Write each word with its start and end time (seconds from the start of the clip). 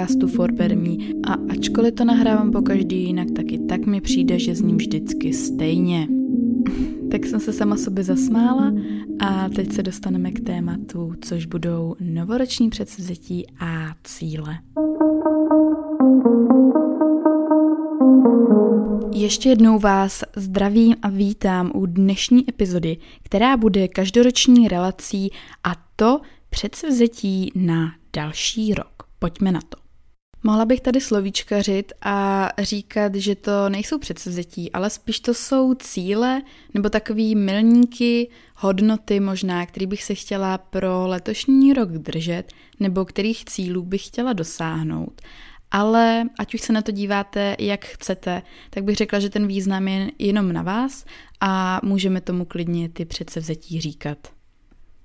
podcastu 0.00 0.28
For 0.28 0.52
Better 0.52 0.78
Me 0.78 0.96
a 1.26 1.36
ačkoliv 1.52 1.94
to 1.94 2.04
nahrávám 2.04 2.50
po 2.50 2.62
každý 2.62 3.04
jinak, 3.04 3.28
tak 3.36 3.52
i 3.52 3.58
tak 3.58 3.86
mi 3.86 4.00
přijde, 4.00 4.38
že 4.38 4.54
s 4.54 4.60
ním 4.60 4.76
vždycky 4.76 5.32
stejně. 5.32 6.08
Tak 7.10 7.26
jsem 7.26 7.40
se 7.40 7.52
sama 7.52 7.76
sobě 7.76 8.04
zasmála 8.04 8.72
a 9.20 9.48
teď 9.48 9.72
se 9.72 9.82
dostaneme 9.82 10.30
k 10.30 10.40
tématu, 10.40 11.12
což 11.20 11.46
budou 11.46 11.96
novoroční 12.00 12.70
předsevzetí 12.70 13.46
a 13.60 13.94
cíle. 14.04 14.58
Ještě 19.14 19.48
jednou 19.48 19.78
vás 19.78 20.24
zdravím 20.36 20.96
a 21.02 21.08
vítám 21.08 21.70
u 21.74 21.86
dnešní 21.86 22.48
epizody, 22.48 22.96
která 23.22 23.56
bude 23.56 23.88
každoroční 23.88 24.68
relací 24.68 25.30
a 25.64 25.72
to 25.96 26.20
předsevzetí 26.50 27.52
na 27.54 27.92
další 28.12 28.74
rok. 28.74 29.02
Pojďme 29.18 29.52
na 29.52 29.60
to. 29.68 29.89
Mohla 30.42 30.64
bych 30.64 30.80
tady 30.80 31.00
slovíčkařit 31.00 31.92
a 32.02 32.48
říkat, 32.58 33.14
že 33.14 33.34
to 33.34 33.68
nejsou 33.68 33.98
předsevzetí, 33.98 34.72
ale 34.72 34.90
spíš 34.90 35.20
to 35.20 35.34
jsou 35.34 35.74
cíle 35.74 36.42
nebo 36.74 36.88
takový 36.88 37.34
milníky, 37.34 38.30
hodnoty 38.56 39.20
možná, 39.20 39.66
který 39.66 39.86
bych 39.86 40.02
se 40.04 40.14
chtěla 40.14 40.58
pro 40.58 41.06
letošní 41.06 41.72
rok 41.72 41.90
držet 41.90 42.52
nebo 42.80 43.04
kterých 43.04 43.44
cílů 43.44 43.82
bych 43.82 44.06
chtěla 44.06 44.32
dosáhnout. 44.32 45.20
Ale 45.70 46.24
ať 46.38 46.54
už 46.54 46.60
se 46.60 46.72
na 46.72 46.82
to 46.82 46.92
díváte, 46.92 47.56
jak 47.58 47.84
chcete, 47.84 48.42
tak 48.70 48.84
bych 48.84 48.96
řekla, 48.96 49.18
že 49.18 49.30
ten 49.30 49.46
význam 49.46 49.88
je 49.88 50.10
jenom 50.18 50.52
na 50.52 50.62
vás 50.62 51.04
a 51.40 51.80
můžeme 51.84 52.20
tomu 52.20 52.44
klidně 52.44 52.88
ty 52.88 53.04
předsevzetí 53.04 53.80
říkat. 53.80 54.18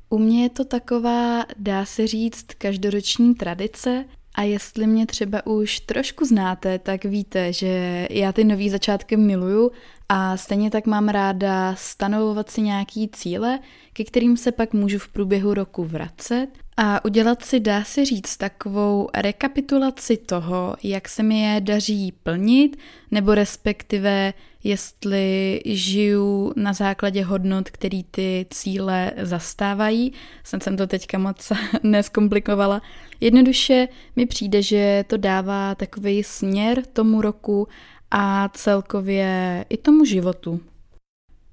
U 0.10 0.18
mě 0.18 0.44
je 0.44 0.50
to 0.50 0.66
taková, 0.66 1.46
dá 1.58 1.86
se 1.86 2.08
říct, 2.08 2.46
každoroční 2.58 3.36
tradice 3.36 4.06
a 4.36 4.42
jestli 4.42 4.88
mě 4.88 5.06
třeba 5.06 5.46
už 5.46 5.80
trošku 5.80 6.26
znáte, 6.26 6.80
tak 6.80 7.06
víte, 7.06 7.54
že 7.54 8.08
já 8.12 8.32
ty 8.32 8.44
nový 8.44 8.70
začátky 8.70 9.18
miluju 9.18 9.72
a 10.10 10.38
stejně 10.38 10.72
tak 10.72 10.86
mám 10.86 11.10
ráda 11.10 11.76
stanovovat 11.78 12.50
si 12.50 12.62
nějaký 12.62 13.10
cíle, 13.10 13.60
ke 13.94 14.04
kterým 14.04 14.38
se 14.38 14.52
pak 14.52 14.74
můžu 14.74 15.00
v 15.00 15.08
průběhu 15.08 15.54
roku 15.54 15.84
vracet. 15.84 16.48
A 16.78 17.06
udělat 17.06 17.46
si, 17.46 17.60
dá 17.60 17.84
se 17.84 18.06
říct, 18.06 18.38
takovou 18.38 19.10
rekapitulaci 19.14 20.18
toho, 20.18 20.76
jak 20.84 21.10
se 21.10 21.24
mi 21.24 21.42
je 21.42 21.62
daří 21.62 22.12
plnit, 22.12 22.78
nebo 23.12 23.36
respektive 23.36 24.34
jestli 24.66 25.62
žiju 25.66 26.54
na 26.56 26.74
základě 26.74 27.24
hodnot, 27.24 27.70
který 27.70 28.04
ty 28.04 28.46
cíle 28.50 29.12
zastávají. 29.22 30.14
Snad 30.44 30.64
jsem 30.64 30.78
to 30.78 30.88
teďka 30.88 31.18
moc 31.18 31.52
neskomplikovala. 31.84 32.82
Jednoduše 33.22 33.88
mi 34.16 34.26
přijde, 34.26 34.62
že 34.62 35.06
to 35.08 35.18
dává 35.18 35.76
takový 35.76 36.24
směr 36.24 36.86
tomu 36.94 37.22
roku 37.22 37.68
a 38.12 38.50
celkově 38.50 39.66
i 39.70 39.78
tomu 39.78 40.06
životu. 40.06 40.60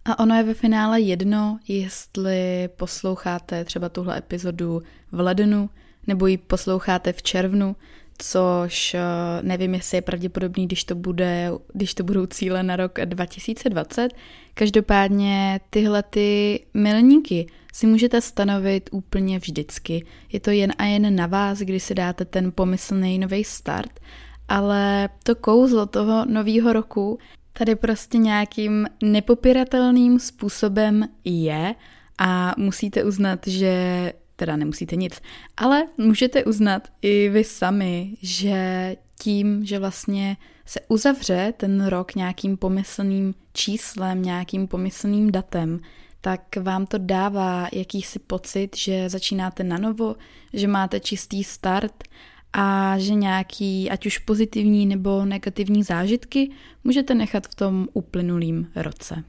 A 0.05 0.19
ono 0.19 0.35
je 0.35 0.43
ve 0.43 0.55
finále 0.55 1.01
jedno, 1.01 1.59
jestli 1.69 2.69
posloucháte 2.77 3.65
třeba 3.65 3.89
tuhle 3.89 4.19
epizodu 4.19 4.83
v 5.13 5.21
lednu, 5.21 5.71
nebo 6.07 6.27
ji 6.27 6.39
posloucháte 6.39 7.13
v 7.13 7.23
červnu, 7.23 7.77
což 8.23 8.95
eh, 8.95 9.01
nevím, 9.43 9.75
jestli 9.75 9.97
je 9.97 10.03
pravděpodobný, 10.03 10.67
když 10.67 10.85
to, 10.85 10.95
bude, 10.95 11.51
když 11.73 11.95
to 11.95 12.05
budou 12.05 12.27
cíle 12.27 12.63
na 12.63 12.77
rok 12.77 12.99
2020. 13.05 14.09
Každopádně 14.55 15.61
tyhle 15.71 16.03
ty 16.03 16.61
milníky 16.75 17.47
si 17.73 17.87
můžete 17.87 18.21
stanovit 18.21 18.91
úplně 18.93 19.39
vždycky. 19.39 20.05
Je 20.33 20.41
to 20.41 20.51
jen 20.51 20.73
a 20.79 20.85
jen 20.85 21.17
na 21.17 21.27
vás, 21.27 21.59
kdy 21.59 21.81
si 21.81 21.95
dáte 21.95 22.25
ten 22.25 22.53
pomyslný 22.53 23.19
nový 23.19 23.45
start, 23.45 24.01
ale 24.49 25.09
to 25.23 25.35
kouzlo 25.35 25.87
toho 25.87 26.25
nového 26.25 26.73
roku 26.73 27.19
tady 27.53 27.75
prostě 27.77 28.19
nějakým 28.19 28.87
nepopiratelným 29.03 30.19
způsobem 30.19 31.09
je 31.25 31.75
a 32.19 32.55
musíte 32.57 33.05
uznat, 33.05 33.47
že 33.47 34.13
teda 34.37 34.57
nemusíte 34.57 34.97
nic, 34.97 35.23
ale 35.57 35.83
můžete 35.99 36.45
uznat 36.45 36.89
i 37.03 37.29
vy 37.29 37.45
sami, 37.45 38.17
že 38.23 38.97
tím, 39.19 39.65
že 39.65 39.79
vlastně 39.79 40.37
se 40.67 40.81
uzavře 40.89 41.55
ten 41.57 41.87
rok 41.87 42.15
nějakým 42.15 42.57
pomyslným 42.57 43.35
číslem, 43.53 44.23
nějakým 44.23 44.69
pomyslným 44.69 45.33
datem, 45.33 45.81
tak 46.21 46.57
vám 46.57 46.87
to 46.87 46.99
dává 46.99 47.69
jakýsi 47.73 48.19
pocit, 48.19 48.77
že 48.77 49.09
začínáte 49.09 49.65
na 49.65 49.79
novo, 49.79 50.17
že 50.53 50.69
máte 50.69 51.01
čistý 51.01 51.45
start 51.45 52.05
a 52.53 52.99
že 52.99 53.15
nějaký, 53.15 53.91
ať 53.91 54.07
už 54.07 54.19
pozitivní 54.19 54.87
nebo 54.87 55.25
negativní 55.25 55.83
zážitky, 55.83 56.51
můžete 56.85 57.15
nechat 57.15 57.47
v 57.47 57.55
tom 57.55 57.89
uplynulým 57.93 58.71
roce. 58.77 59.25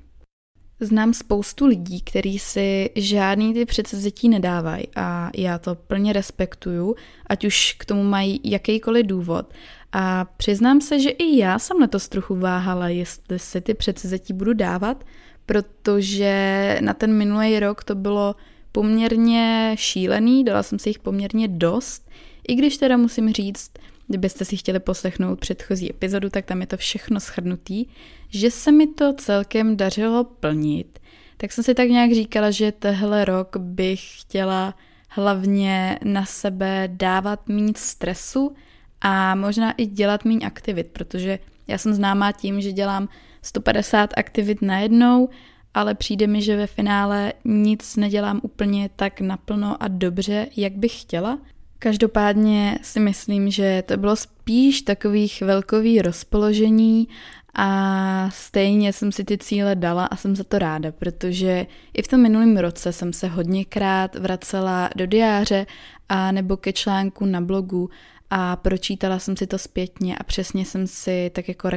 Znám 0.80 1.14
spoustu 1.14 1.66
lidí, 1.66 2.02
kteří 2.02 2.40
si 2.40 2.90
žádný 2.96 3.54
ty 3.54 3.66
předsevzetí 3.66 4.30
nedávají 4.30 4.84
a 4.96 5.32
já 5.38 5.58
to 5.58 5.76
plně 5.76 6.14
respektuju, 6.14 6.96
ať 7.28 7.46
už 7.46 7.74
k 7.80 7.86
tomu 7.86 8.04
mají 8.04 8.42
jakýkoliv 8.44 9.08
důvod. 9.08 9.54
A 9.92 10.26
přiznám 10.38 10.82
se, 10.82 11.00
že 11.00 11.10
i 11.10 11.38
já 11.38 11.60
jsem 11.60 11.88
to 11.88 12.00
trochu 12.00 12.36
váhala, 12.36 12.90
jestli 12.90 13.40
si 13.40 13.62
ty 13.62 13.74
předsevzetí 13.74 14.34
budu 14.34 14.54
dávat, 14.54 15.04
protože 15.46 16.78
na 16.82 16.94
ten 16.94 17.14
minulý 17.14 17.60
rok 17.60 17.84
to 17.84 17.96
bylo 17.96 18.36
poměrně 18.72 19.72
šílený, 19.80 20.44
dala 20.44 20.64
jsem 20.64 20.80
si 20.80 20.90
jich 20.90 21.00
poměrně 21.00 21.48
dost, 21.48 22.10
i 22.48 22.56
když 22.56 22.78
teda 22.78 22.98
musím 22.98 23.34
říct, 23.34 23.72
kdybyste 24.08 24.46
si 24.46 24.58
chtěli 24.58 24.80
poslechnout 24.80 25.40
předchozí 25.40 25.90
epizodu, 25.90 26.30
tak 26.30 26.46
tam 26.46 26.62
je 26.62 26.68
to 26.68 26.78
všechno 26.78 27.20
schrnutý, 27.20 27.86
že 28.30 28.52
se 28.52 28.72
mi 28.72 28.88
to 28.88 29.14
celkem 29.14 29.78
dařilo 29.78 30.24
plnit, 30.24 31.00
tak 31.38 31.52
jsem 31.52 31.64
si 31.64 31.74
tak 31.74 31.90
nějak 31.90 32.12
říkala, 32.12 32.52
že 32.52 32.72
tehle 32.72 33.26
rok 33.26 33.58
bych 33.58 34.22
chtěla 34.22 34.76
hlavně 35.10 36.00
na 36.04 36.26
sebe 36.26 36.90
dávat 36.92 37.50
méně 37.50 37.74
stresu 37.76 38.56
a 39.02 39.36
možná 39.36 39.72
i 39.72 39.86
dělat 39.86 40.26
méně 40.26 40.48
aktivit, 40.48 40.88
protože 40.88 41.40
já 41.68 41.78
jsem 41.78 41.94
známá 41.94 42.32
tím, 42.32 42.62
že 42.62 42.72
dělám 42.72 43.10
150 43.42 44.10
aktivit 44.18 44.62
najednou, 44.62 45.30
ale 45.74 45.96
přijde 45.96 46.28
mi, 46.28 46.42
že 46.42 46.56
ve 46.56 46.68
finále 46.68 47.34
nic 47.46 47.96
nedělám 47.96 48.40
úplně 48.44 48.90
tak 48.96 49.22
naplno 49.22 49.84
a 49.84 49.88
dobře, 49.88 50.48
jak 50.56 50.74
bych 50.74 51.02
chtěla 51.02 51.40
Každopádně 51.84 52.80
si 52.82 53.00
myslím, 53.00 53.52
že 53.52 53.84
to 53.86 53.98
bylo 53.98 54.16
spíš 54.16 54.82
takových 54.82 55.42
velkový 55.42 56.02
rozpoložení 56.02 57.08
a 57.54 58.30
stejně 58.34 58.94
jsem 58.94 59.12
si 59.12 59.24
ty 59.24 59.38
cíle 59.38 59.76
dala 59.76 60.06
a 60.06 60.16
jsem 60.16 60.36
za 60.36 60.44
to 60.44 60.60
ráda, 60.60 60.92
protože 60.92 61.68
i 61.94 62.02
v 62.02 62.08
tom 62.08 62.22
minulém 62.22 62.58
roce 62.58 62.94
jsem 62.94 63.14
se 63.14 63.28
hodněkrát 63.28 64.16
vracela 64.16 64.90
do 64.96 65.06
diáře 65.06 65.66
a 66.10 66.32
nebo 66.32 66.58
ke 66.58 66.74
článku 66.74 67.26
na 67.26 67.42
blogu 67.42 67.90
a 68.30 68.56
pročítala 68.56 69.20
jsem 69.20 69.38
si 69.38 69.48
to 69.48 69.58
zpětně 69.58 70.18
a 70.18 70.24
přesně 70.24 70.66
jsem 70.66 70.88
si 70.88 71.32
tak 71.34 71.48
jako 71.48 71.70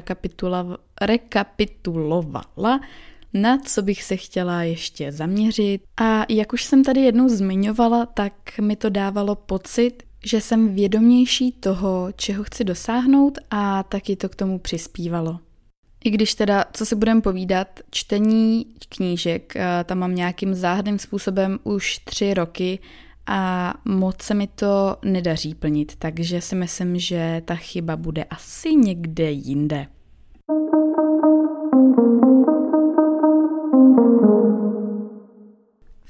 rekapitulovala 1.01 2.81
na 3.35 3.59
co 3.59 3.83
bych 3.83 4.03
se 4.03 4.17
chtěla 4.17 4.63
ještě 4.63 5.13
zaměřit. 5.13 5.83
A 5.97 6.27
jak 6.29 6.53
už 6.53 6.65
jsem 6.65 6.85
tady 6.85 7.01
jednou 7.01 7.29
zmiňovala, 7.29 8.07
tak 8.07 8.33
mi 8.61 8.77
to 8.77 8.89
dávalo 8.89 9.35
pocit, 9.35 10.03
že 10.25 10.41
jsem 10.41 10.75
vědomější 10.75 11.53
toho, 11.53 12.09
čeho 12.17 12.45
chci 12.45 12.65
dosáhnout 12.65 13.39
a 13.51 13.83
taky 13.83 14.17
to 14.17 14.29
k 14.29 14.35
tomu 14.35 14.59
přispívalo. 14.59 15.39
I 16.05 16.11
když 16.11 16.35
teda, 16.35 16.65
co 16.73 16.87
si 16.87 16.95
budeme 16.95 17.21
povídat, 17.21 17.81
čtení 17.91 18.67
knížek, 18.89 19.57
eh, 19.57 19.85
tam 19.85 19.99
mám 19.99 20.15
nějakým 20.15 20.55
záhadným 20.55 20.99
způsobem 20.99 21.59
už 21.65 21.99
tři 21.99 22.35
roky 22.35 22.79
a 23.27 23.75
moc 23.85 24.23
se 24.23 24.35
mi 24.35 24.47
to 24.47 24.97
nedaří 25.05 25.55
plnit, 25.55 25.97
takže 25.99 26.41
si 26.41 26.55
myslím, 26.55 26.99
že 26.99 27.43
ta 27.45 27.55
chyba 27.55 27.97
bude 27.97 28.25
asi 28.25 28.75
někde 28.75 29.31
jinde. 29.31 29.87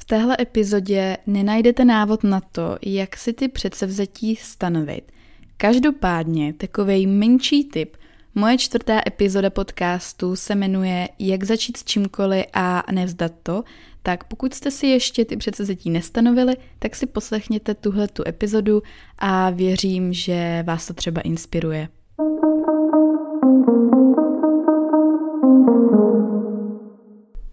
Téhle 0.06 0.36
epizodě 0.40 1.16
nenajdete 1.26 1.84
návod 1.84 2.24
na 2.24 2.40
to, 2.40 2.78
jak 2.82 3.16
si 3.16 3.32
ty 3.32 3.48
předsevzetí 3.48 4.36
stanovit. 4.36 5.12
Každopádně 5.56 6.52
takový 6.52 7.06
menší 7.06 7.64
tip, 7.64 7.96
moje 8.34 8.58
čtvrtá 8.58 9.00
epizoda 9.06 9.50
podcastu 9.50 10.36
se 10.36 10.54
jmenuje 10.54 11.08
Jak 11.18 11.44
začít 11.44 11.76
s 11.76 11.84
čímkoliv 11.84 12.44
a 12.52 12.82
nevzdat 12.92 13.32
to, 13.42 13.64
tak 14.02 14.24
pokud 14.24 14.54
jste 14.54 14.70
si 14.70 14.86
ještě 14.86 15.24
ty 15.24 15.36
předsevzetí 15.36 15.90
nestanovili, 15.90 16.56
tak 16.78 16.96
si 16.96 17.06
poslechněte 17.06 17.74
tuhle 17.74 18.08
tu 18.08 18.22
epizodu 18.28 18.82
a 19.18 19.50
věřím, 19.50 20.12
že 20.12 20.64
vás 20.66 20.86
to 20.86 20.94
třeba 20.94 21.20
inspiruje. 21.20 21.88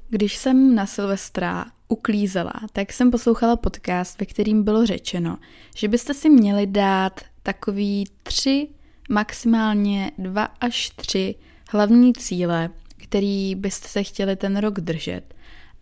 Když 0.09 0.37
jsem 0.37 0.75
na 0.75 0.85
Silvestra 0.85 1.65
uklízela, 1.93 2.53
tak 2.73 2.93
jsem 2.93 3.11
poslouchala 3.11 3.55
podcast, 3.55 4.19
ve 4.19 4.25
kterým 4.25 4.63
bylo 4.63 4.85
řečeno, 4.85 5.37
že 5.75 5.87
byste 5.87 6.13
si 6.13 6.29
měli 6.29 6.67
dát 6.67 7.21
takový 7.43 8.05
tři, 8.23 8.67
maximálně 9.09 10.11
dva 10.17 10.43
až 10.43 10.89
tři 10.89 11.35
hlavní 11.69 12.13
cíle, 12.13 12.69
který 12.97 13.55
byste 13.55 13.87
se 13.87 14.03
chtěli 14.03 14.35
ten 14.35 14.57
rok 14.57 14.79
držet 14.79 15.33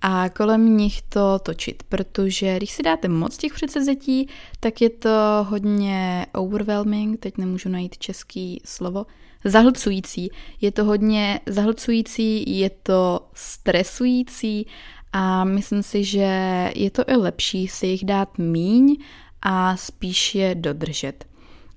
a 0.01 0.29
kolem 0.29 0.77
nich 0.77 1.01
to 1.01 1.39
točit, 1.39 1.83
protože 1.89 2.57
když 2.57 2.71
si 2.71 2.83
dáte 2.83 3.07
moc 3.07 3.37
těch 3.37 3.53
předsevzetí, 3.53 4.27
tak 4.59 4.81
je 4.81 4.89
to 4.89 5.09
hodně 5.49 6.25
overwhelming, 6.33 7.19
teď 7.19 7.37
nemůžu 7.37 7.69
najít 7.69 7.97
český 7.97 8.61
slovo, 8.65 9.05
zahlcující. 9.45 10.29
Je 10.61 10.71
to 10.71 10.85
hodně 10.85 11.39
zahlcující, 11.45 12.59
je 12.59 12.69
to 12.69 13.27
stresující 13.33 14.67
a 15.13 15.43
myslím 15.43 15.83
si, 15.83 16.03
že 16.03 16.29
je 16.75 16.91
to 16.91 17.03
i 17.07 17.15
lepší 17.15 17.67
si 17.67 17.87
jich 17.87 18.05
dát 18.05 18.37
míň 18.37 18.95
a 19.41 19.77
spíš 19.77 20.35
je 20.35 20.55
dodržet. 20.55 21.25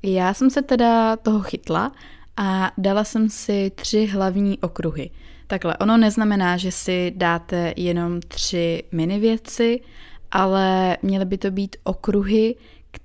Já 0.02 0.34
jsem 0.34 0.50
se 0.50 0.62
teda 0.62 1.16
toho 1.16 1.40
chytla 1.40 1.92
a 2.36 2.72
dala 2.78 3.04
jsem 3.04 3.30
si 3.30 3.70
tři 3.74 4.06
hlavní 4.06 4.58
okruhy. 4.58 5.10
Takhle, 5.46 5.76
ono 5.76 5.96
neznamená, 5.96 6.56
že 6.56 6.72
si 6.72 7.12
dáte 7.16 7.74
jenom 7.76 8.20
tři 8.20 8.82
mini 8.92 9.18
věci, 9.18 9.80
ale 10.30 10.96
měly 11.02 11.24
by 11.24 11.38
to 11.38 11.50
být 11.50 11.76
okruhy, 11.84 12.54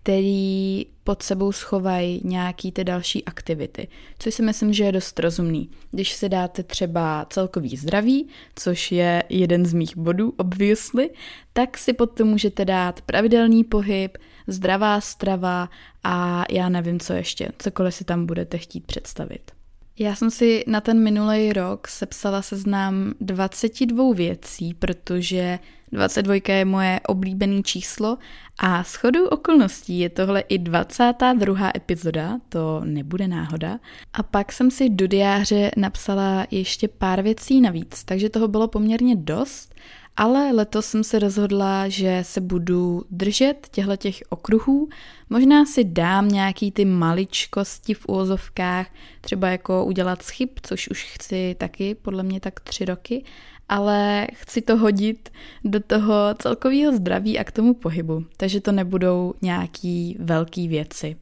který 0.10 0.86
pod 1.04 1.24
sebou 1.24 1.52
schovají 1.52 2.22
nějaký 2.24 2.72
ty 2.72 2.84
další 2.84 3.26
aktivity, 3.26 3.88
což 4.20 4.34
si 4.34 4.44
myslím, 4.44 4.74
že 4.74 4.84
je 4.84 4.92
dost 4.92 5.20
rozumný. 5.20 5.70
Když 5.92 6.14
si 6.14 6.30
dáte 6.30 6.64
třeba 6.64 7.26
celkový 7.30 7.78
zdraví, 7.78 8.28
což 8.56 8.92
je 8.92 9.24
jeden 9.30 9.66
z 9.66 9.74
mých 9.74 9.98
bodů, 9.98 10.34
obviously, 10.38 11.10
tak 11.54 11.78
si 11.78 11.94
pod 11.94 12.06
to 12.06 12.26
můžete 12.26 12.66
dát 12.66 13.02
pravidelný 13.02 13.64
pohyb, 13.64 14.18
zdravá 14.48 15.02
strava 15.02 15.70
a 16.04 16.46
já 16.52 16.70
nevím, 16.70 17.00
co 17.00 17.14
ještě, 17.14 17.50
cokoliv 17.58 17.96
si 17.96 18.04
tam 18.04 18.26
budete 18.26 18.58
chtít 18.58 18.86
představit. 18.86 19.52
Já 20.00 20.16
jsem 20.16 20.32
si 20.32 20.64
na 20.68 20.82
ten 20.82 21.04
minulý 21.04 21.54
rok 21.54 21.88
sepsala 21.88 22.42
seznam 22.42 23.14
22 23.22 24.14
věcí, 24.14 24.74
protože 24.74 25.60
22 25.92 26.54
je 26.54 26.66
moje 26.66 27.00
oblíbené 27.08 27.62
číslo 27.64 28.18
a 28.58 28.84
shodou 28.84 29.26
okolností 29.26 30.00
je 30.00 30.10
tohle 30.10 30.40
i 30.40 30.58
22. 30.58 31.72
epizoda, 31.76 32.40
to 32.50 32.82
nebude 32.84 33.28
náhoda. 33.28 33.80
A 34.14 34.24
pak 34.24 34.52
jsem 34.52 34.72
si 34.72 34.90
do 34.90 35.08
diáře 35.08 35.72
napsala 35.78 36.48
ještě 36.52 36.88
pár 36.88 37.22
věcí 37.22 37.62
navíc, 37.62 38.04
takže 38.04 38.30
toho 38.30 38.48
bylo 38.48 38.68
poměrně 38.68 39.16
dost 39.16 39.76
ale 40.20 40.52
letos 40.52 40.86
jsem 40.86 41.04
se 41.04 41.20
rozhodla, 41.20 41.90
že 41.90 42.20
se 42.22 42.42
budu 42.42 43.04
držet 43.12 43.68
těchto 43.72 43.96
těch 43.96 44.24
okruhů. 44.30 44.90
Možná 45.30 45.66
si 45.66 45.84
dám 45.84 46.28
nějaký 46.28 46.72
ty 46.72 46.86
maličkosti 46.86 47.94
v 47.94 48.06
úvozovkách, 48.06 48.88
třeba 49.22 49.50
jako 49.50 49.86
udělat 49.86 50.22
schyb, 50.22 50.60
což 50.62 50.88
už 50.88 51.04
chci 51.04 51.56
taky, 51.60 51.96
podle 51.96 52.24
mě 52.24 52.40
tak 52.40 52.60
tři 52.60 52.86
roky, 52.86 53.24
ale 53.70 54.28
chci 54.34 54.62
to 54.62 54.78
hodit 54.78 55.30
do 55.64 55.80
toho 55.80 56.14
celkového 56.40 56.96
zdraví 56.96 57.40
a 57.40 57.44
k 57.44 57.52
tomu 57.52 57.74
pohybu, 57.74 58.26
takže 58.38 58.62
to 58.62 58.72
nebudou 58.72 59.34
nějaký 59.42 60.18
velký 60.20 60.68
věci. 60.68 61.16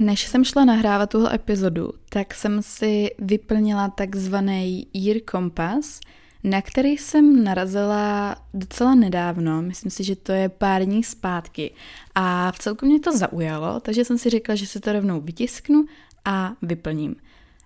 Než 0.00 0.26
jsem 0.26 0.44
šla 0.44 0.64
nahrávat 0.64 1.10
tuhle 1.10 1.34
epizodu, 1.34 1.90
tak 2.08 2.34
jsem 2.34 2.62
si 2.62 3.10
vyplnila 3.18 3.88
takzvaný 3.88 4.86
Year 4.94 5.20
Compass, 5.30 6.00
na 6.44 6.62
který 6.62 6.98
jsem 6.98 7.44
narazila 7.44 8.36
docela 8.54 8.94
nedávno, 8.94 9.62
myslím 9.62 9.90
si, 9.90 10.04
že 10.04 10.16
to 10.16 10.32
je 10.32 10.48
pár 10.48 10.84
dní 10.84 11.04
zpátky. 11.04 11.70
A 12.14 12.52
v 12.52 12.58
celku 12.58 12.86
mě 12.86 13.00
to 13.00 13.16
zaujalo, 13.16 13.80
takže 13.80 14.04
jsem 14.04 14.18
si 14.18 14.30
řekla, 14.30 14.54
že 14.54 14.66
se 14.66 14.80
to 14.80 14.92
rovnou 14.92 15.20
vytisknu 15.20 15.84
a 16.24 16.52
vyplním. 16.62 17.16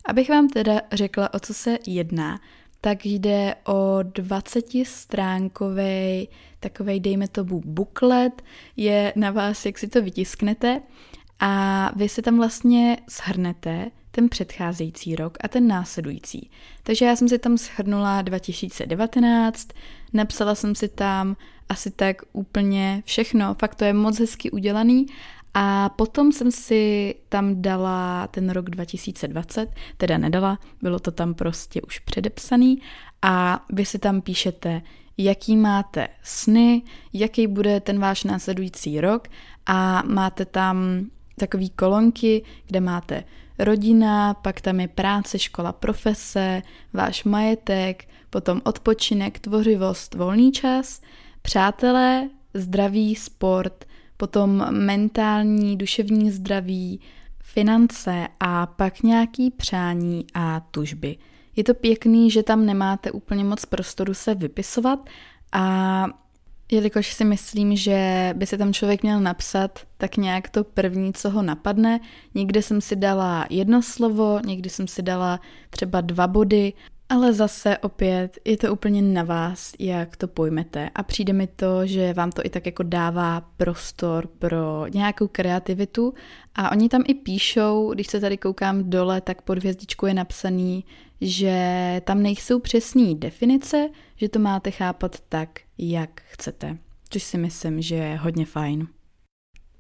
Abych 0.05 0.29
vám 0.29 0.49
teda 0.49 0.81
řekla, 0.93 1.35
o 1.35 1.41
co 1.41 1.55
se 1.55 1.79
jedná, 1.87 2.41
tak 2.81 3.07
jde 3.07 3.55
o 3.67 3.99
20 4.03 4.65
stránkový 4.83 6.29
takovej, 6.61 7.01
dejme 7.01 7.29
tomu, 7.29 7.63
buklet, 7.65 8.43
je 8.77 9.13
na 9.17 9.31
vás, 9.31 9.67
jak 9.67 9.79
si 9.79 9.89
to 9.89 10.03
vytisknete 10.03 10.83
a 11.41 11.93
vy 11.97 12.09
si 12.09 12.23
tam 12.23 12.37
vlastně 12.37 12.97
shrnete 13.11 13.91
ten 14.11 14.29
předcházející 14.29 15.17
rok 15.17 15.39
a 15.41 15.49
ten 15.49 15.69
následující. 15.69 16.51
Takže 16.83 17.05
já 17.05 17.17
jsem 17.17 17.29
si 17.29 17.39
tam 17.39 17.59
shrnula 17.59 18.23
2019, 18.23 19.69
napsala 20.13 20.55
jsem 20.55 20.75
si 20.75 20.89
tam 20.89 21.37
asi 21.69 21.91
tak 21.91 22.23
úplně 22.33 23.03
všechno, 23.07 23.55
fakt 23.55 23.75
to 23.75 23.85
je 23.85 23.93
moc 23.93 24.19
hezky 24.19 24.51
udělaný 24.51 25.07
a 25.55 25.89
potom 25.89 26.33
jsem 26.33 26.51
si 26.51 27.15
tam 27.29 27.63
dala 27.63 28.27
ten 28.27 28.51
rok 28.51 28.71
2020, 28.71 29.69
teda 29.97 30.19
nedala, 30.19 30.59
bylo 30.83 30.99
to 30.99 31.11
tam 31.11 31.35
prostě 31.35 31.83
už 31.83 31.99
předepsaný. 31.99 32.83
A 33.23 33.65
vy 33.73 33.85
si 33.85 33.99
tam 33.99 34.21
píšete, 34.21 34.83
jaký 35.19 35.57
máte 35.57 36.09
sny, 36.23 36.83
jaký 37.13 37.47
bude 37.47 37.81
ten 37.81 37.99
váš 37.99 38.25
následující 38.25 39.01
rok 39.01 39.29
a 39.67 40.03
máte 40.07 40.45
tam 40.45 41.07
takový 41.37 41.71
kolonky, 41.71 42.45
kde 42.67 42.81
máte 42.81 43.25
rodina, 43.59 44.35
pak 44.35 44.61
tam 44.61 44.81
je 44.81 44.89
práce, 44.89 45.39
škola, 45.39 45.73
profese, 45.73 46.63
váš 46.93 47.25
majetek, 47.25 48.09
potom 48.31 48.61
odpočinek, 48.65 49.39
tvořivost, 49.39 50.15
volný 50.15 50.53
čas, 50.53 51.01
přátelé, 51.43 52.29
zdraví, 52.55 53.15
sport, 53.15 53.85
potom 54.21 54.67
mentální, 54.71 55.77
duševní 55.77 56.31
zdraví, 56.31 57.01
finance 57.43 58.29
a 58.41 58.67
pak 58.67 59.03
nějaký 59.03 59.51
přání 59.51 60.27
a 60.35 60.61
tužby. 60.61 61.17
Je 61.57 61.65
to 61.65 61.75
pěkný, 61.75 62.31
že 62.31 62.43
tam 62.43 62.67
nemáte 62.67 63.11
úplně 63.11 63.45
moc 63.45 63.65
prostoru 63.65 64.15
se 64.15 64.35
vypisovat 64.35 65.09
a 65.53 66.07
Jelikož 66.73 67.13
si 67.15 67.25
myslím, 67.25 67.77
že 67.77 68.31
by 68.37 68.47
se 68.47 68.59
tam 68.59 68.73
člověk 68.73 69.03
měl 69.03 69.21
napsat 69.21 69.79
tak 69.97 70.17
nějak 70.17 70.49
to 70.49 70.65
první, 70.65 71.13
co 71.13 71.31
ho 71.31 71.43
napadne. 71.43 72.01
Někde 72.35 72.63
jsem 72.63 72.81
si 72.81 72.97
dala 72.97 73.47
jedno 73.51 73.83
slovo, 73.83 74.41
někdy 74.47 74.71
jsem 74.71 74.89
si 74.89 75.03
dala 75.03 75.41
třeba 75.71 76.01
dva 76.01 76.27
body, 76.27 76.73
ale 77.11 77.33
zase 77.33 77.79
opět 77.79 78.39
je 78.45 78.57
to 78.57 78.73
úplně 78.73 79.03
na 79.03 79.23
vás, 79.23 79.73
jak 79.79 80.17
to 80.17 80.29
pojmete. 80.29 80.91
A 80.95 81.03
přijde 81.03 81.33
mi 81.33 81.47
to, 81.47 81.87
že 81.87 82.15
vám 82.15 82.33
to 82.33 82.47
i 82.47 82.51
tak 82.51 82.67
jako 82.67 82.83
dává 82.83 83.41
prostor 83.57 84.27
pro 84.27 84.87
nějakou 84.89 85.29
kreativitu. 85.29 86.15
A 86.55 86.73
oni 86.73 86.89
tam 86.89 87.03
i 87.09 87.15
píšou, 87.15 87.95
když 87.95 88.07
se 88.07 88.21
tady 88.21 88.37
koukám 88.37 88.91
dole, 88.91 89.21
tak 89.21 89.43
pod 89.43 89.59
hvězdičkou 89.59 90.07
je 90.07 90.15
napsaný, 90.15 90.85
že 91.21 92.01
tam 92.05 92.23
nejsou 92.23 92.59
přesné 92.59 93.15
definice, 93.15 93.89
že 94.17 94.29
to 94.29 94.39
máte 94.39 94.71
chápat 94.71 95.17
tak, 95.29 95.49
jak 95.79 96.23
chcete. 96.25 96.79
Což 97.11 97.23
si 97.23 97.39
myslím, 97.39 97.83
že 97.83 97.95
je 97.95 98.17
hodně 98.17 98.47
fajn. 98.47 98.87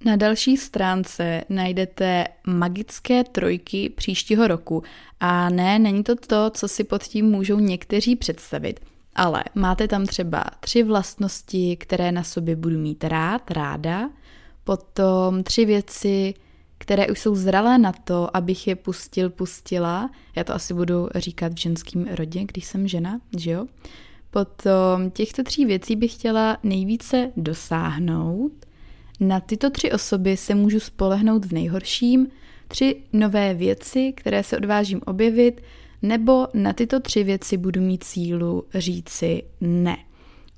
Na 0.04 0.16
další 0.16 0.56
stránce 0.56 1.44
najdete 1.48 2.24
magické 2.46 3.24
trojky 3.24 3.88
příštího 3.88 4.48
roku 4.48 4.82
a 5.20 5.50
ne, 5.50 5.78
není 5.78 6.04
to 6.04 6.16
to, 6.16 6.50
co 6.50 6.68
si 6.68 6.84
pod 6.84 7.02
tím 7.02 7.26
můžou 7.26 7.58
někteří 7.58 8.16
představit, 8.16 8.80
ale 9.14 9.44
máte 9.54 9.88
tam 9.88 10.06
třeba 10.06 10.44
tři 10.60 10.82
vlastnosti, 10.82 11.76
které 11.76 12.12
na 12.12 12.24
sobě 12.24 12.56
budu 12.56 12.78
mít 12.78 13.04
rád, 13.04 13.50
ráda, 13.50 14.10
potom 14.64 15.42
tři 15.42 15.64
věci, 15.64 16.34
které 16.78 17.06
už 17.08 17.18
jsou 17.18 17.34
zralé 17.34 17.78
na 17.78 17.92
to, 17.92 18.36
abych 18.36 18.66
je 18.66 18.76
pustil, 18.76 19.30
pustila. 19.30 20.10
Já 20.36 20.44
to 20.44 20.54
asi 20.54 20.74
budu 20.74 21.08
říkat 21.14 21.52
v 21.52 21.60
ženském 21.60 22.06
rodě, 22.10 22.44
když 22.44 22.64
jsem 22.64 22.88
žena, 22.88 23.20
že 23.36 23.50
jo? 23.50 23.66
Potom 24.30 25.10
těchto 25.10 25.42
tří 25.42 25.64
věcí 25.64 25.96
bych 25.96 26.14
chtěla 26.14 26.58
nejvíce 26.62 27.32
dosáhnout. 27.36 28.52
Na 29.20 29.40
tyto 29.40 29.70
tři 29.70 29.92
osoby 29.92 30.36
se 30.36 30.54
můžu 30.54 30.80
spolehnout 30.80 31.44
v 31.44 31.52
nejhorším, 31.52 32.28
tři 32.68 32.96
nové 33.12 33.54
věci, 33.54 34.12
které 34.16 34.42
se 34.42 34.56
odvážím 34.56 35.00
objevit, 35.06 35.62
nebo 36.02 36.48
na 36.54 36.72
tyto 36.72 37.00
tři 37.00 37.24
věci 37.24 37.56
budu 37.56 37.80
mít 37.80 38.04
sílu 38.04 38.64
říci 38.74 39.42
ne. 39.60 39.96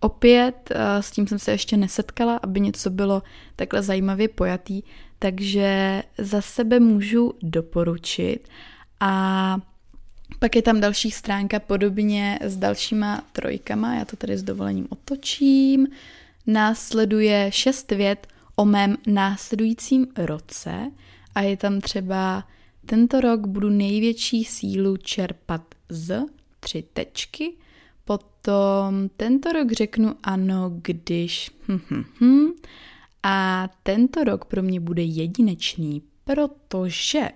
Opět 0.00 0.70
eh, 0.70 1.02
s 1.02 1.10
tím 1.10 1.26
jsem 1.26 1.38
se 1.38 1.50
ještě 1.50 1.76
nesetkala, 1.76 2.40
aby 2.42 2.60
něco 2.60 2.90
bylo 2.90 3.22
takhle 3.56 3.82
zajímavě 3.82 4.28
pojatý, 4.28 4.82
takže 5.18 6.02
za 6.18 6.40
sebe 6.40 6.80
můžu 6.80 7.34
doporučit 7.42 8.48
a 9.00 9.56
pak 10.38 10.56
je 10.56 10.62
tam 10.62 10.80
další 10.80 11.10
stránka 11.10 11.60
podobně 11.60 12.38
s 12.42 12.56
dalšíma 12.56 13.24
trojkama, 13.32 13.94
já 13.94 14.04
to 14.04 14.16
tady 14.16 14.36
s 14.36 14.42
dovolením 14.42 14.86
otočím. 14.90 15.86
Následuje 16.46 17.50
šest 17.52 17.90
vět 17.92 18.26
o 18.56 18.64
mém 18.64 18.96
následujícím 19.06 20.06
roce 20.16 20.90
a 21.34 21.40
je 21.40 21.56
tam 21.56 21.80
třeba 21.80 22.48
tento 22.86 23.20
rok 23.20 23.46
budu 23.46 23.70
největší 23.70 24.44
sílu 24.44 24.96
čerpat 24.96 25.62
z 25.88 26.26
tři 26.60 26.84
tečky, 26.92 27.52
Potom 28.04 29.08
tento 29.16 29.52
rok 29.52 29.72
řeknu 29.72 30.16
ano, 30.22 30.72
když... 30.82 31.50
Hm, 31.68 31.80
hm, 31.90 32.04
hm. 32.20 32.50
A 33.22 33.68
tento 33.82 34.24
rok 34.24 34.44
pro 34.44 34.62
mě 34.62 34.80
bude 34.80 35.02
jedinečný, 35.02 36.02
protože... 36.24 37.28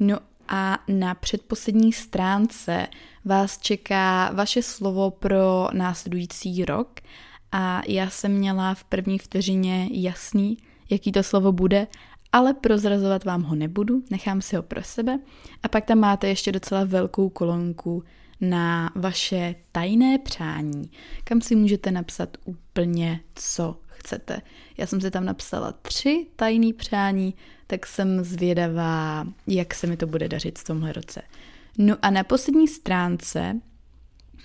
No 0.00 0.18
a 0.48 0.78
na 0.88 1.14
předposlední 1.14 1.92
stránce 1.92 2.88
vás 3.24 3.58
čeká 3.58 4.30
vaše 4.32 4.62
slovo 4.62 5.10
pro 5.10 5.68
následující 5.72 6.64
rok 6.64 7.00
a 7.52 7.82
já 7.88 8.10
jsem 8.10 8.32
měla 8.32 8.74
v 8.74 8.84
první 8.84 9.18
vteřině 9.18 9.88
jasný, 9.92 10.56
jaký 10.90 11.12
to 11.12 11.22
slovo 11.22 11.52
bude, 11.52 11.86
ale 12.32 12.54
prozrazovat 12.54 13.24
vám 13.24 13.42
ho 13.42 13.54
nebudu, 13.54 14.02
nechám 14.10 14.40
si 14.40 14.56
ho 14.56 14.62
pro 14.62 14.82
sebe. 14.82 15.18
A 15.62 15.68
pak 15.68 15.84
tam 15.84 15.98
máte 15.98 16.28
ještě 16.28 16.52
docela 16.52 16.84
velkou 16.84 17.28
kolonku 17.28 18.04
na 18.40 18.90
vaše 18.94 19.54
tajné 19.72 20.18
přání, 20.18 20.90
kam 21.24 21.40
si 21.40 21.56
můžete 21.56 21.90
napsat 21.90 22.36
úplně, 22.44 23.20
co 23.34 23.80
chcete. 23.86 24.40
Já 24.76 24.86
jsem 24.86 25.00
si 25.00 25.10
tam 25.10 25.24
napsala 25.24 25.72
tři 25.72 26.26
tajné 26.36 26.72
přání, 26.72 27.34
tak 27.66 27.86
jsem 27.86 28.24
zvědavá, 28.24 29.26
jak 29.46 29.74
se 29.74 29.86
mi 29.86 29.96
to 29.96 30.06
bude 30.06 30.28
dařit 30.28 30.58
v 30.58 30.64
tomhle 30.64 30.92
roce. 30.92 31.22
No 31.78 31.96
a 32.02 32.10
na 32.10 32.24
poslední 32.24 32.68
stránce 32.68 33.60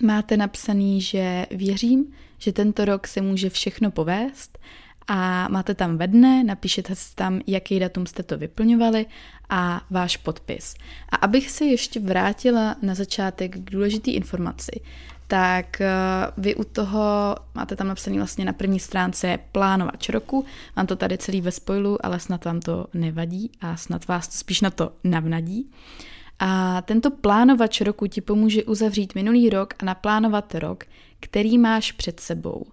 máte 0.02 0.36
napsaný, 0.36 1.00
že 1.00 1.46
věřím, 1.50 2.12
že 2.44 2.52
tento 2.52 2.84
rok 2.84 3.06
se 3.06 3.20
může 3.20 3.50
všechno 3.50 3.90
povést 3.90 4.58
a 5.08 5.48
máte 5.48 5.74
tam 5.74 5.96
ve 5.96 6.06
dne, 6.06 6.44
napíšete 6.44 6.94
si 6.94 7.14
tam, 7.14 7.40
jaký 7.46 7.80
datum 7.80 8.06
jste 8.06 8.22
to 8.22 8.38
vyplňovali 8.38 9.06
a 9.50 9.80
váš 9.90 10.16
podpis. 10.16 10.74
A 11.08 11.16
abych 11.16 11.50
se 11.50 11.64
ještě 11.64 12.00
vrátila 12.00 12.76
na 12.82 12.94
začátek 12.94 13.56
k 13.56 13.70
důležité 13.70 14.10
informaci, 14.10 14.80
tak 15.26 15.80
eh, 15.80 15.88
vy 16.36 16.54
u 16.54 16.64
toho 16.64 17.36
máte 17.54 17.76
tam 17.76 17.88
napsaný 17.88 18.16
vlastně 18.16 18.44
na 18.44 18.52
první 18.52 18.80
stránce 18.80 19.38
plánovač 19.52 20.08
roku. 20.08 20.44
Mám 20.76 20.86
to 20.86 20.96
tady 20.96 21.18
celý 21.18 21.40
ve 21.40 21.52
spoilu, 21.52 22.06
ale 22.06 22.20
snad 22.20 22.44
vám 22.44 22.60
to 22.60 22.86
nevadí 22.94 23.50
a 23.60 23.76
snad 23.76 24.08
vás 24.08 24.28
to 24.28 24.34
spíš 24.36 24.60
na 24.60 24.70
to 24.70 24.92
navnadí. 25.04 25.70
A 26.38 26.82
tento 26.82 27.10
plánovač 27.10 27.80
roku 27.80 28.06
ti 28.06 28.20
pomůže 28.20 28.64
uzavřít 28.64 29.14
minulý 29.14 29.50
rok 29.50 29.74
a 29.78 29.84
naplánovat 29.84 30.54
rok, 30.54 30.84
který 31.24 31.58
máš 31.58 31.92
před 31.92 32.20
sebou. 32.20 32.66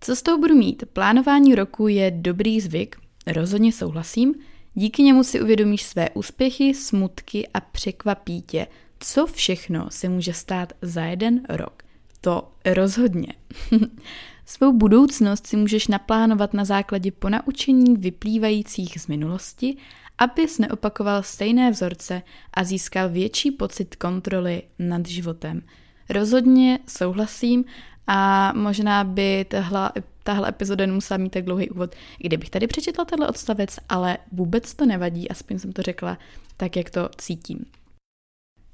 Co 0.00 0.16
z 0.16 0.22
toho 0.22 0.38
budu 0.38 0.54
mít? 0.54 0.84
Plánování 0.92 1.54
roku 1.54 1.88
je 1.88 2.10
dobrý 2.10 2.60
zvyk, 2.60 2.96
rozhodně 3.26 3.72
souhlasím. 3.72 4.34
Díky 4.74 5.02
němu 5.02 5.24
si 5.24 5.40
uvědomíš 5.40 5.82
své 5.82 6.10
úspěchy, 6.10 6.74
smutky 6.74 7.48
a 7.54 7.60
překvapí 7.60 8.42
tě, 8.42 8.66
co 9.00 9.26
všechno 9.26 9.90
se 9.90 10.08
může 10.08 10.32
stát 10.32 10.72
za 10.82 11.04
jeden 11.04 11.42
rok. 11.48 11.82
To 12.20 12.52
rozhodně. 12.64 13.32
Svou 14.46 14.72
budoucnost 14.72 15.46
si 15.46 15.56
můžeš 15.56 15.88
naplánovat 15.88 16.54
na 16.54 16.64
základě 16.64 17.12
ponaučení 17.12 17.96
vyplývajících 17.96 19.00
z 19.00 19.06
minulosti, 19.06 19.76
abys 20.18 20.58
neopakoval 20.58 21.22
stejné 21.22 21.70
vzorce 21.70 22.22
a 22.54 22.64
získal 22.64 23.08
větší 23.08 23.50
pocit 23.50 23.96
kontroly 23.96 24.62
nad 24.78 25.06
životem. 25.06 25.62
Rozhodně 26.10 26.78
souhlasím 26.88 27.64
a 28.06 28.52
možná 28.52 29.04
by 29.04 29.46
tahle, 29.48 29.90
tahle 30.22 30.48
epizoda 30.48 30.86
nemusela 30.86 31.18
mít 31.18 31.30
tak 31.30 31.44
dlouhý 31.44 31.70
úvod, 31.70 31.94
kdybych 32.18 32.50
tady 32.50 32.66
přečetla 32.66 33.04
tenhle 33.04 33.28
odstavec, 33.28 33.78
ale 33.88 34.18
vůbec 34.32 34.74
to 34.74 34.86
nevadí, 34.86 35.30
aspoň 35.30 35.58
jsem 35.58 35.72
to 35.72 35.82
řekla 35.82 36.18
tak, 36.56 36.76
jak 36.76 36.90
to 36.90 37.08
cítím. 37.18 37.64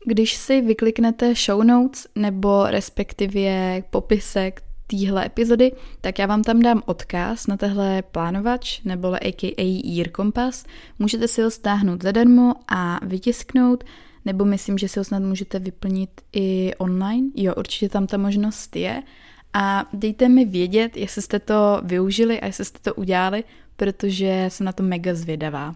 Když 0.07 0.37
si 0.37 0.61
vykliknete 0.61 1.35
show 1.35 1.65
notes 1.65 2.07
nebo 2.15 2.67
respektive 2.67 3.83
popisek 3.91 4.63
téhle 4.87 5.27
epizody, 5.27 5.73
tak 6.01 6.19
já 6.19 6.27
vám 6.27 6.43
tam 6.43 6.61
dám 6.61 6.83
odkaz 6.87 7.47
na 7.47 7.57
tehle 7.57 8.03
plánovač 8.03 8.81
nebo 8.85 9.15
aka 9.15 9.63
Year 9.85 10.09
Compass. 10.17 10.65
Můžete 10.99 11.29
si 11.29 11.43
ho 11.43 11.51
stáhnout 11.51 12.03
zadarmo 12.03 12.55
a 12.69 13.01
vytisknout, 13.07 13.85
nebo 14.25 14.45
myslím, 14.45 14.79
že 14.79 14.89
si 14.89 15.01
ho 15.01 15.05
snad 15.05 15.23
můžete 15.23 15.59
vyplnit 15.59 16.11
i 16.33 16.73
online. 16.79 17.29
Jo, 17.35 17.55
určitě 17.55 17.89
tam 17.89 18.07
ta 18.07 18.17
možnost 18.17 18.77
je. 18.77 19.03
A 19.53 19.89
dejte 19.93 20.29
mi 20.29 20.45
vědět, 20.45 20.97
jestli 20.97 21.23
jste 21.23 21.39
to 21.39 21.81
využili 21.85 22.41
a 22.41 22.47
jestli 22.47 22.65
jste 22.65 22.79
to 22.79 22.95
udělali, 22.95 23.45
protože 23.77 24.47
jsem 24.49 24.65
na 24.65 24.73
to 24.73 24.83
mega 24.83 25.15
zvědavá. 25.15 25.75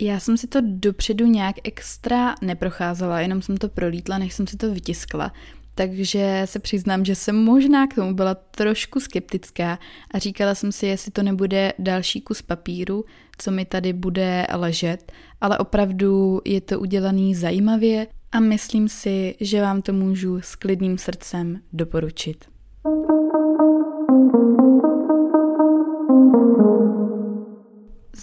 Já 0.00 0.20
jsem 0.20 0.36
si 0.36 0.46
to 0.46 0.58
dopředu 0.64 1.26
nějak 1.26 1.56
extra 1.64 2.34
neprocházela, 2.42 3.20
jenom 3.20 3.42
jsem 3.42 3.56
to 3.56 3.68
prolítla, 3.68 4.18
než 4.18 4.34
jsem 4.34 4.46
si 4.46 4.56
to 4.56 4.74
vytiskla. 4.74 5.32
Takže 5.80 6.42
se 6.44 6.58
přiznám, 6.58 7.04
že 7.04 7.14
jsem 7.14 7.36
možná 7.36 7.86
k 7.86 7.94
tomu 7.94 8.14
byla 8.14 8.34
trošku 8.34 9.00
skeptická 9.00 9.78
a 10.10 10.18
říkala 10.18 10.54
jsem 10.54 10.72
si, 10.72 10.86
jestli 10.86 11.10
to 11.10 11.22
nebude 11.22 11.72
další 11.78 12.20
kus 12.20 12.42
papíru, 12.42 13.04
co 13.38 13.50
mi 13.50 13.64
tady 13.64 13.92
bude 13.92 14.46
ležet, 14.54 15.12
ale 15.40 15.58
opravdu 15.58 16.40
je 16.44 16.60
to 16.60 16.80
udělaný 16.80 17.34
zajímavě 17.34 18.06
a 18.32 18.40
myslím 18.40 18.88
si, 18.88 19.34
že 19.40 19.62
vám 19.62 19.82
to 19.82 19.92
můžu 19.92 20.40
s 20.40 20.54
klidným 20.54 20.98
srdcem 20.98 21.60
doporučit. 21.72 22.44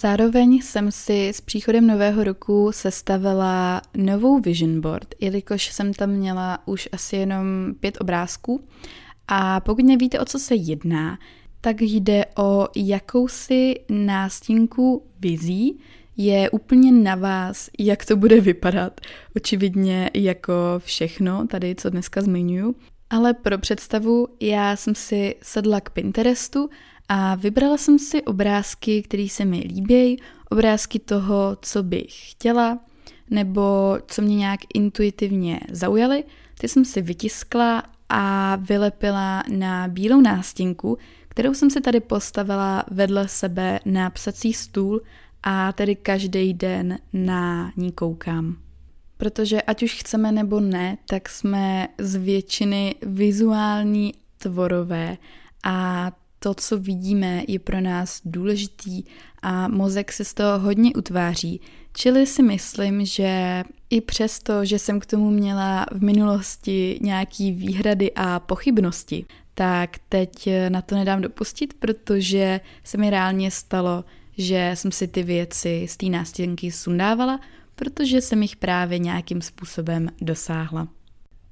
Zároveň 0.00 0.52
jsem 0.62 0.92
si 0.92 1.28
s 1.28 1.40
příchodem 1.40 1.86
nového 1.86 2.24
roku 2.24 2.72
sestavila 2.72 3.82
novou 3.96 4.40
vision 4.40 4.80
board, 4.80 5.14
jelikož 5.20 5.72
jsem 5.72 5.94
tam 5.94 6.10
měla 6.10 6.58
už 6.66 6.88
asi 6.92 7.16
jenom 7.16 7.46
pět 7.80 7.98
obrázků. 8.00 8.64
A 9.28 9.60
pokud 9.60 9.84
nevíte, 9.84 10.20
o 10.20 10.24
co 10.24 10.38
se 10.38 10.54
jedná, 10.54 11.18
tak 11.60 11.76
jde 11.80 12.24
o 12.38 12.68
jakousi 12.76 13.74
nástěnku 13.90 15.06
vizí, 15.20 15.80
je 16.16 16.50
úplně 16.50 16.92
na 16.92 17.14
vás, 17.14 17.70
jak 17.78 18.04
to 18.04 18.16
bude 18.16 18.40
vypadat. 18.40 19.00
Očividně 19.36 20.10
jako 20.14 20.54
všechno 20.78 21.46
tady, 21.46 21.74
co 21.74 21.90
dneska 21.90 22.22
zmiňuju. 22.22 22.74
Ale 23.10 23.34
pro 23.34 23.58
představu, 23.58 24.28
já 24.40 24.76
jsem 24.76 24.94
si 24.94 25.34
sedla 25.42 25.80
k 25.80 25.90
Pinterestu 25.90 26.70
a 27.08 27.34
vybrala 27.34 27.76
jsem 27.76 27.98
si 27.98 28.22
obrázky, 28.22 29.02
které 29.02 29.28
se 29.28 29.44
mi 29.44 29.58
líbí, 29.58 30.22
obrázky 30.50 30.98
toho, 30.98 31.56
co 31.62 31.82
bych 31.82 32.30
chtěla, 32.30 32.78
nebo 33.30 33.98
co 34.06 34.22
mě 34.22 34.36
nějak 34.36 34.60
intuitivně 34.74 35.60
zaujaly. 35.70 36.24
Ty 36.60 36.68
jsem 36.68 36.84
si 36.84 37.02
vytiskla 37.02 37.82
a 38.08 38.56
vylepila 38.56 39.42
na 39.48 39.88
bílou 39.88 40.20
nástěnku, 40.20 40.98
kterou 41.28 41.54
jsem 41.54 41.70
si 41.70 41.80
tady 41.80 42.00
postavila 42.00 42.84
vedle 42.90 43.28
sebe 43.28 43.80
na 43.84 44.10
psací 44.10 44.52
stůl 44.52 45.02
a 45.42 45.72
tedy 45.72 45.96
každý 45.96 46.54
den 46.54 46.98
na 47.12 47.72
ní 47.76 47.92
koukám. 47.92 48.56
Protože 49.16 49.62
ať 49.62 49.82
už 49.82 49.94
chceme 49.94 50.32
nebo 50.32 50.60
ne, 50.60 50.98
tak 51.08 51.28
jsme 51.28 51.88
z 51.98 52.16
většiny 52.16 52.94
vizuální 53.02 54.14
tvorové 54.38 55.16
a 55.64 56.10
to, 56.38 56.54
co 56.54 56.78
vidíme, 56.78 57.42
je 57.48 57.58
pro 57.58 57.80
nás 57.80 58.20
důležitý 58.24 59.04
a 59.42 59.68
mozek 59.68 60.12
se 60.12 60.24
z 60.24 60.34
toho 60.34 60.58
hodně 60.58 60.92
utváří. 60.94 61.60
Čili 61.92 62.26
si 62.26 62.42
myslím, 62.42 63.06
že 63.06 63.64
i 63.90 64.00
přesto, 64.00 64.64
že 64.64 64.78
jsem 64.78 65.00
k 65.00 65.06
tomu 65.06 65.30
měla 65.30 65.86
v 65.92 66.02
minulosti 66.02 66.98
nějaký 67.02 67.52
výhrady 67.52 68.12
a 68.16 68.40
pochybnosti, 68.40 69.26
tak 69.54 69.96
teď 70.08 70.48
na 70.68 70.82
to 70.82 70.94
nedám 70.94 71.20
dopustit, 71.20 71.74
protože 71.74 72.60
se 72.84 72.98
mi 72.98 73.10
reálně 73.10 73.50
stalo, 73.50 74.04
že 74.38 74.70
jsem 74.74 74.92
si 74.92 75.08
ty 75.08 75.22
věci 75.22 75.86
z 75.88 75.96
té 75.96 76.06
nástěnky 76.06 76.72
sundávala, 76.72 77.40
protože 77.74 78.20
jsem 78.20 78.42
jich 78.42 78.56
právě 78.56 78.98
nějakým 78.98 79.42
způsobem 79.42 80.08
dosáhla. 80.20 80.88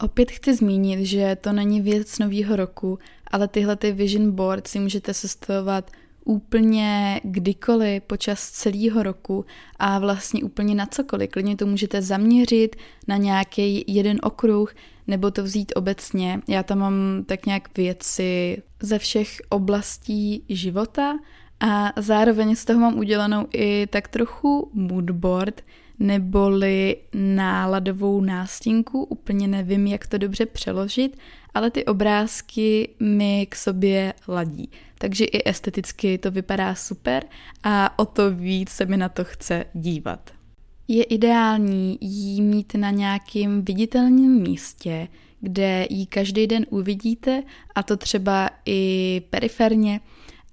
Opět 0.01 0.31
chci 0.31 0.55
zmínit, 0.55 1.07
že 1.07 1.37
to 1.41 1.53
není 1.53 1.81
věc 1.81 2.19
nového 2.19 2.57
roku, 2.57 2.99
ale 3.31 3.49
tyhle 3.49 3.77
ty 3.77 3.93
vision 3.93 4.31
board 4.31 4.67
si 4.67 4.81
můžete 4.81 5.15
sestavovat 5.15 5.91
úplně 6.25 7.21
kdykoliv 7.25 8.03
počas 8.03 8.51
celého 8.51 9.03
roku 9.03 9.45
a 9.79 9.99
vlastně 9.99 10.43
úplně 10.43 10.75
na 10.75 10.87
cokoliv. 10.87 11.31
Klidně 11.31 11.57
to 11.57 11.67
můžete 11.67 12.03
zaměřit 12.03 12.77
na 13.09 13.17
nějaký 13.17 13.85
jeden 13.87 14.19
okruh 14.23 14.75
nebo 15.07 15.31
to 15.31 15.43
vzít 15.43 15.73
obecně. 15.77 16.41
Já 16.49 16.63
tam 16.63 16.79
mám 16.79 17.25
tak 17.27 17.47
nějak 17.47 17.77
věci 17.77 18.63
ze 18.83 18.99
všech 18.99 19.37
oblastí 19.49 20.45
života 20.49 21.19
a 21.61 21.93
zároveň 21.97 22.57
z 22.57 22.65
toho 22.65 22.81
mám 22.81 22.99
udělanou 22.99 23.47
i 23.53 23.87
tak 23.91 24.09
trochu 24.09 24.71
moodboard, 24.75 25.63
neboli 25.99 26.97
náladovou 27.15 28.21
nástěnku, 28.21 29.05
úplně 29.05 29.49
nevím, 29.49 29.87
jak 29.87 30.07
to 30.07 30.19
dobře 30.19 30.47
přeložit, 30.47 31.19
ale 31.55 31.71
ty 31.71 31.85
obrázky 31.85 32.89
mi 33.01 33.47
k 33.51 33.57
sobě 33.57 34.15
ladí. 34.29 34.71
Takže 34.99 35.25
i 35.25 35.49
esteticky 35.49 36.19
to 36.19 36.31
vypadá 36.31 36.75
super 36.75 37.25
a 37.63 37.99
o 37.99 38.05
to 38.05 38.31
víc 38.31 38.69
se 38.69 38.87
mi 38.87 38.97
na 38.97 39.09
to 39.09 39.25
chce 39.25 39.65
dívat. 39.75 40.31
Je 40.89 41.05
ideální 41.05 41.99
jí 42.01 42.43
mít 42.43 42.75
na 42.75 42.91
nějakém 42.91 43.65
viditelném 43.65 44.43
místě, 44.43 45.09
kde 45.41 45.87
ji 45.91 46.07
každý 46.07 46.47
den 46.47 46.67
uvidíte 46.71 47.43
a 47.75 47.83
to 47.83 47.97
třeba 47.97 48.51
i 48.67 49.23
periferně, 49.31 50.01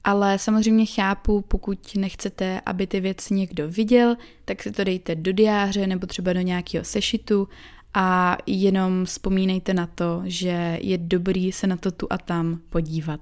ale 0.04 0.40
samozřejmě 0.40 0.86
chápu, 0.86 1.42
pokud 1.42 1.96
nechcete, 1.96 2.62
aby 2.66 2.88
ty 2.88 3.00
věci 3.00 3.34
někdo 3.34 3.70
viděl, 3.70 4.16
tak 4.46 4.64
si 4.64 4.72
to 4.72 4.84
dejte 4.84 5.16
do 5.16 5.32
diáře 5.32 5.88
nebo 5.88 6.08
třeba 6.08 6.34
do 6.34 6.42
nějakého 6.42 6.86
sešitu 6.86 7.48
a 7.94 8.38
jenom 8.48 9.06
vzpomínejte 9.06 9.74
na 9.74 9.88
to, 9.88 10.22
že 10.26 10.78
je 10.82 10.98
dobrý 10.98 11.52
se 11.52 11.68
na 11.68 11.78
to 11.78 11.92
tu 11.92 12.08
a 12.10 12.18
tam 12.18 12.60
podívat. 12.70 13.20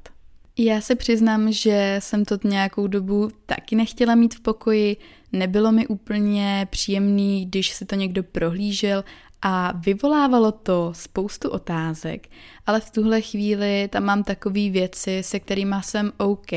Já 0.57 0.81
se 0.81 0.95
přiznám, 0.95 1.51
že 1.51 1.95
jsem 1.99 2.25
to 2.25 2.37
nějakou 2.43 2.87
dobu 2.87 3.31
taky 3.45 3.75
nechtěla 3.75 4.15
mít 4.15 4.35
v 4.35 4.39
pokoji, 4.39 4.97
nebylo 5.31 5.71
mi 5.71 5.87
úplně 5.87 6.67
příjemný, 6.69 7.45
když 7.45 7.73
se 7.73 7.85
to 7.85 7.95
někdo 7.95 8.23
prohlížel 8.23 9.03
a 9.41 9.73
vyvolávalo 9.85 10.51
to 10.51 10.93
spoustu 10.95 11.49
otázek, 11.49 12.27
ale 12.65 12.79
v 12.79 12.91
tuhle 12.91 13.21
chvíli 13.21 13.87
tam 13.91 14.03
mám 14.03 14.23
takové 14.23 14.69
věci, 14.69 15.23
se 15.23 15.39
kterými 15.39 15.75
jsem 15.81 16.11
OK 16.17 16.51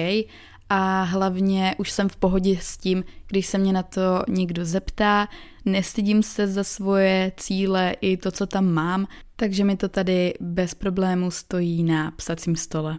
a 0.69 1.03
hlavně 1.03 1.75
už 1.79 1.91
jsem 1.91 2.09
v 2.09 2.17
pohodě 2.17 2.59
s 2.61 2.77
tím, 2.77 3.05
když 3.27 3.47
se 3.47 3.59
mě 3.59 3.73
na 3.73 3.83
to 3.83 4.23
někdo 4.29 4.65
zeptá, 4.65 5.29
nestydím 5.65 6.23
se 6.23 6.47
za 6.47 6.65
svoje 6.65 7.33
cíle 7.37 7.97
i 8.01 8.17
to, 8.17 8.31
co 8.31 8.47
tam 8.47 8.67
mám, 8.67 9.07
takže 9.37 9.65
mi 9.65 9.77
to 9.77 9.89
tady 9.89 10.35
bez 10.41 10.75
problému 10.75 11.31
stojí 11.31 11.83
na 11.85 12.11
psacím 12.11 12.57
stole. 12.57 12.99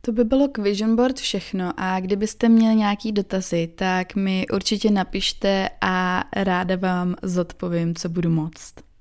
To 0.00 0.12
by 0.12 0.24
bylo 0.24 0.48
k 0.48 0.58
Vision 0.58 0.96
Board 0.96 1.16
všechno 1.16 1.72
a 1.76 2.00
kdybyste 2.00 2.48
měli 2.48 2.76
nějaký 2.76 3.12
dotazy, 3.12 3.66
tak 3.74 4.14
mi 4.14 4.46
určitě 4.52 4.90
napište 4.90 5.68
a 5.80 6.24
ráda 6.36 6.76
vám 6.76 7.14
zodpovím, 7.22 7.94
co 7.94 8.08
budu 8.08 8.30
moct. 8.30 8.91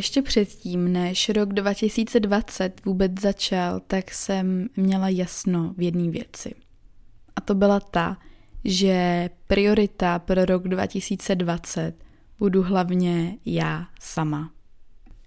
Ještě 0.00 0.22
předtím, 0.22 0.92
než 0.92 1.28
rok 1.28 1.52
2020 1.52 2.84
vůbec 2.84 3.12
začal, 3.20 3.80
tak 3.86 4.10
jsem 4.10 4.68
měla 4.76 5.08
jasno 5.08 5.74
v 5.76 5.82
jedné 5.82 6.10
věci. 6.10 6.54
A 7.36 7.40
to 7.40 7.54
byla 7.54 7.80
ta, 7.80 8.16
že 8.64 9.30
priorita 9.46 10.18
pro 10.18 10.44
rok 10.44 10.68
2020 10.68 11.94
budu 12.38 12.62
hlavně 12.62 13.36
já 13.46 13.86
sama. 14.00 14.50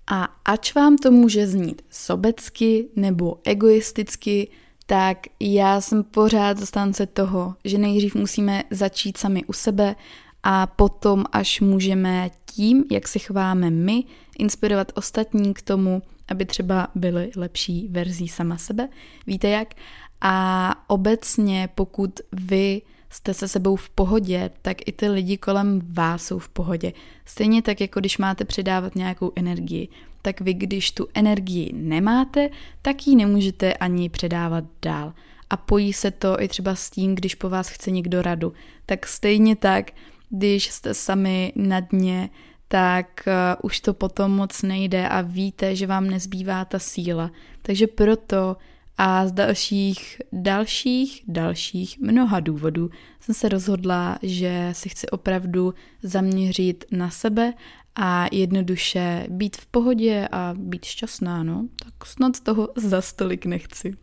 A 0.07 0.23
ač 0.45 0.75
vám 0.75 0.97
to 0.97 1.11
může 1.11 1.47
znít 1.47 1.81
sobecky 1.89 2.89
nebo 2.95 3.39
egoisticky, 3.43 4.51
tak 4.85 5.17
já 5.39 5.81
jsem 5.81 6.03
pořád 6.03 6.57
zastánce 6.57 7.05
toho, 7.05 7.55
že 7.65 7.77
nejdřív 7.77 8.15
musíme 8.15 8.63
začít 8.71 9.17
sami 9.17 9.45
u 9.45 9.53
sebe 9.53 9.95
a 10.43 10.67
potom 10.67 11.23
až 11.31 11.61
můžeme 11.61 12.29
tím, 12.45 12.83
jak 12.91 13.07
se 13.07 13.19
chováme 13.19 13.69
my, 13.69 14.03
inspirovat 14.39 14.91
ostatní 14.95 15.53
k 15.53 15.61
tomu, 15.61 16.01
aby 16.27 16.45
třeba 16.45 16.87
byly 16.95 17.31
lepší 17.35 17.87
verzí 17.91 18.27
sama 18.27 18.57
sebe. 18.57 18.89
Víte 19.27 19.49
jak? 19.49 19.73
A 20.21 20.75
obecně, 20.87 21.69
pokud 21.75 22.19
vy 22.31 22.81
jste 23.09 23.33
se 23.33 23.47
sebou 23.47 23.75
v 23.75 23.89
pohodě, 23.89 24.51
tak 24.61 24.77
i 24.87 24.91
ty 24.91 25.09
lidi 25.09 25.37
kolem 25.37 25.81
vás 25.93 26.25
jsou 26.25 26.39
v 26.39 26.49
pohodě. 26.49 26.93
Stejně 27.25 27.61
tak, 27.61 27.81
jako 27.81 27.99
když 27.99 28.17
máte 28.17 28.45
předávat 28.45 28.95
nějakou 28.95 29.31
energii, 29.35 29.87
tak 30.21 30.41
vy, 30.41 30.53
když 30.53 30.91
tu 30.91 31.07
energii 31.13 31.71
nemáte, 31.73 32.49
tak 32.81 33.07
ji 33.07 33.15
nemůžete 33.15 33.73
ani 33.73 34.09
předávat 34.09 34.63
dál. 34.81 35.13
A 35.49 35.57
pojí 35.57 35.93
se 35.93 36.11
to 36.11 36.41
i 36.41 36.47
třeba 36.47 36.75
s 36.75 36.89
tím, 36.89 37.15
když 37.15 37.35
po 37.35 37.49
vás 37.49 37.69
chce 37.69 37.91
někdo 37.91 38.21
radu. 38.21 38.53
Tak 38.85 39.07
stejně 39.07 39.55
tak, 39.55 39.91
když 40.33 40.71
jste 40.71 40.93
sami 40.93 41.53
na 41.55 41.79
dně, 41.79 42.29
tak 42.67 43.23
uh, 43.27 43.33
už 43.63 43.79
to 43.79 43.93
potom 43.93 44.31
moc 44.31 44.61
nejde 44.61 45.09
a 45.09 45.21
víte, 45.21 45.75
že 45.75 45.87
vám 45.87 46.07
nezbývá 46.07 46.65
ta 46.65 46.79
síla. 46.79 47.31
Takže 47.61 47.87
proto 47.87 48.57
a 48.97 49.27
z 49.27 49.31
dalších, 49.31 50.21
dalších, 50.31 51.23
dalších 51.27 51.99
mnoha 51.99 52.39
důvodů 52.39 52.89
jsem 53.19 53.35
se 53.35 53.49
rozhodla, 53.49 54.19
že 54.21 54.69
si 54.71 54.89
chci 54.89 55.09
opravdu 55.09 55.73
zaměřit 56.03 56.85
na 56.91 57.09
sebe 57.09 57.53
a 57.95 58.25
jednoduše 58.31 59.27
být 59.29 59.57
v 59.57 59.65
pohodě 59.65 60.27
a 60.31 60.53
být 60.57 60.85
šťastná, 60.85 61.43
no, 61.43 61.67
tak 61.83 62.05
snad 62.05 62.39
toho 62.39 62.69
za 62.75 63.01
stolik 63.01 63.45
nechci. 63.45 64.02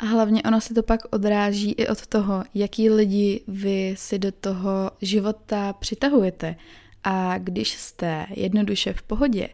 A 0.00 0.04
hlavně 0.04 0.42
ono 0.42 0.60
se 0.60 0.74
to 0.74 0.82
pak 0.82 1.00
odráží 1.10 1.72
i 1.72 1.88
od 1.88 2.06
toho, 2.06 2.44
jaký 2.54 2.90
lidi 2.90 3.44
vy 3.48 3.94
si 3.98 4.18
do 4.18 4.32
toho 4.32 4.90
života 5.02 5.72
přitahujete. 5.72 6.56
A 7.04 7.38
když 7.38 7.76
jste 7.76 8.26
jednoduše 8.30 8.92
v 8.92 9.02
pohodě 9.02 9.48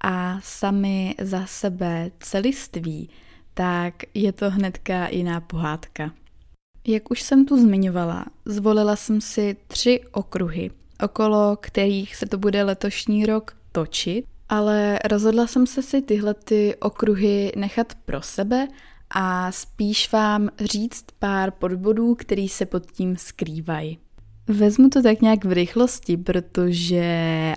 a 0.00 0.40
sami 0.42 1.14
za 1.20 1.46
sebe 1.46 2.10
celiství, 2.18 3.10
tak 3.54 3.94
je 4.14 4.32
to 4.32 4.50
hnedka 4.50 5.08
jiná 5.08 5.40
pohádka. 5.40 6.12
Jak 6.86 7.10
už 7.10 7.22
jsem 7.22 7.46
tu 7.46 7.62
zmiňovala, 7.62 8.24
zvolila 8.44 8.96
jsem 8.96 9.20
si 9.20 9.56
tři 9.66 10.00
okruhy, 10.12 10.70
okolo 11.04 11.56
kterých 11.56 12.16
se 12.16 12.26
to 12.26 12.38
bude 12.38 12.62
letošní 12.62 13.26
rok 13.26 13.56
točit, 13.72 14.24
ale 14.48 14.98
rozhodla 15.04 15.46
jsem 15.46 15.66
se 15.66 15.82
si 15.82 16.02
tyhle 16.02 16.34
ty 16.34 16.76
okruhy 16.80 17.52
nechat 17.56 17.94
pro 18.04 18.22
sebe 18.22 18.68
a 19.10 19.52
spíš 19.52 20.12
vám 20.12 20.48
říct 20.60 21.04
pár 21.18 21.50
podbodů, 21.50 22.14
který 22.14 22.48
se 22.48 22.66
pod 22.66 22.90
tím 22.90 23.16
skrývají. 23.16 23.98
Vezmu 24.46 24.88
to 24.88 25.02
tak 25.02 25.20
nějak 25.20 25.44
v 25.44 25.52
rychlosti, 25.52 26.16
protože 26.16 27.04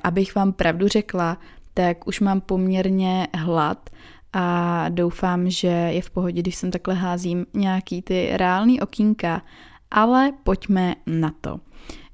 abych 0.03 0.35
vám 0.35 0.53
pravdu 0.53 0.87
řekla, 0.87 1.37
tak 1.73 2.07
už 2.07 2.19
mám 2.19 2.41
poměrně 2.41 3.27
hlad 3.33 3.89
a 4.33 4.85
doufám, 4.89 5.49
že 5.49 5.67
je 5.67 6.01
v 6.01 6.09
pohodě, 6.09 6.41
když 6.41 6.55
jsem 6.55 6.71
takhle 6.71 6.95
házím 6.95 7.45
nějaký 7.53 8.01
ty 8.01 8.29
reální 8.33 8.81
okýnka, 8.81 9.41
ale 9.91 10.31
pojďme 10.43 10.95
na 11.07 11.33
to. 11.41 11.59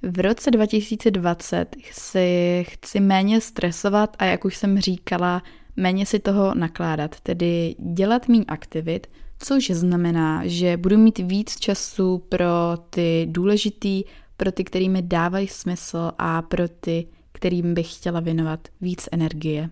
V 0.01 0.19
roce 0.19 0.51
2020 0.51 1.75
si 1.91 2.65
chci 2.69 2.99
méně 2.99 3.41
stresovat 3.41 4.15
a 4.19 4.25
jak 4.25 4.45
už 4.45 4.57
jsem 4.57 4.79
říkala, 4.79 5.43
méně 5.75 6.05
si 6.05 6.19
toho 6.19 6.55
nakládat, 6.55 7.19
tedy 7.19 7.75
dělat 7.79 8.27
méně 8.27 8.45
aktivit, 8.47 9.07
což 9.45 9.71
znamená, 9.71 10.41
že 10.45 10.77
budu 10.77 10.97
mít 10.97 11.17
víc 11.17 11.59
času 11.59 12.17
pro 12.17 12.45
ty 12.89 13.27
důležitý, 13.29 14.03
pro 14.37 14.51
ty, 14.51 14.63
který 14.63 14.89
mi 14.89 15.01
dávají 15.01 15.47
smysl 15.47 16.11
a 16.17 16.41
pro 16.41 16.67
ty, 16.67 17.07
kterým 17.31 17.73
bych 17.73 17.95
chtěla 17.95 18.19
věnovat 18.19 18.67
víc 18.81 19.09
energie. 19.11 19.69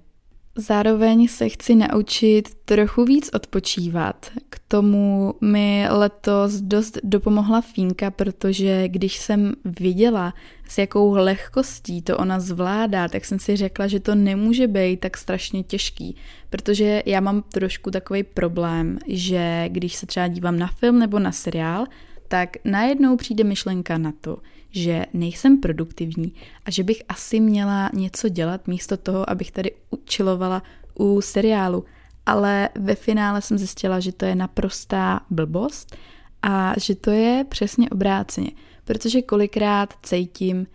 Zároveň 0.55 1.27
se 1.27 1.49
chci 1.49 1.75
naučit 1.75 2.55
trochu 2.65 3.05
víc 3.05 3.29
odpočívat. 3.33 4.31
K 4.49 4.59
tomu 4.67 5.33
mi 5.41 5.87
letos 5.89 6.53
dost 6.53 6.97
dopomohla 7.03 7.61
Fínka, 7.61 8.11
protože 8.11 8.87
když 8.87 9.17
jsem 9.17 9.53
viděla, 9.65 10.33
s 10.69 10.77
jakou 10.77 11.11
lehkostí 11.11 12.01
to 12.01 12.17
ona 12.17 12.39
zvládá, 12.39 13.07
tak 13.07 13.25
jsem 13.25 13.39
si 13.39 13.55
řekla, 13.55 13.87
že 13.87 13.99
to 13.99 14.15
nemůže 14.15 14.67
být 14.67 14.99
tak 14.99 15.17
strašně 15.17 15.63
těžký, 15.63 16.15
protože 16.49 17.03
já 17.05 17.19
mám 17.19 17.41
trošku 17.41 17.91
takový 17.91 18.23
problém, 18.23 18.99
že 19.07 19.65
když 19.67 19.95
se 19.95 20.05
třeba 20.05 20.27
dívám 20.27 20.59
na 20.59 20.67
film 20.67 20.99
nebo 20.99 21.19
na 21.19 21.31
seriál, 21.31 21.85
tak 22.27 22.49
najednou 22.65 23.17
přijde 23.17 23.43
myšlenka 23.43 23.97
na 23.97 24.13
to, 24.21 24.37
že 24.73 25.05
nejsem 25.13 25.57
produktivní 25.57 26.33
a 26.65 26.71
že 26.71 26.83
bych 26.83 27.03
asi 27.09 27.39
měla 27.39 27.89
něco 27.93 28.29
dělat 28.29 28.67
místo 28.67 28.97
toho, 28.97 29.29
abych 29.29 29.51
tady 29.51 29.71
učilovala 29.89 30.63
u 30.99 31.21
seriálu. 31.21 31.86
Ale 32.25 32.69
ve 32.79 32.95
finále 32.95 33.41
jsem 33.41 33.57
zjistila, 33.57 33.99
že 33.99 34.12
to 34.12 34.25
je 34.25 34.36
naprostá 34.36 35.21
blbost 35.29 35.95
a 36.41 36.73
že 36.79 36.95
to 36.95 37.12
je 37.12 37.45
přesně 37.49 37.89
obráceně. 37.89 38.51
Protože 38.86 39.21
kolikrát 39.21 39.93
cítím, 40.03 40.67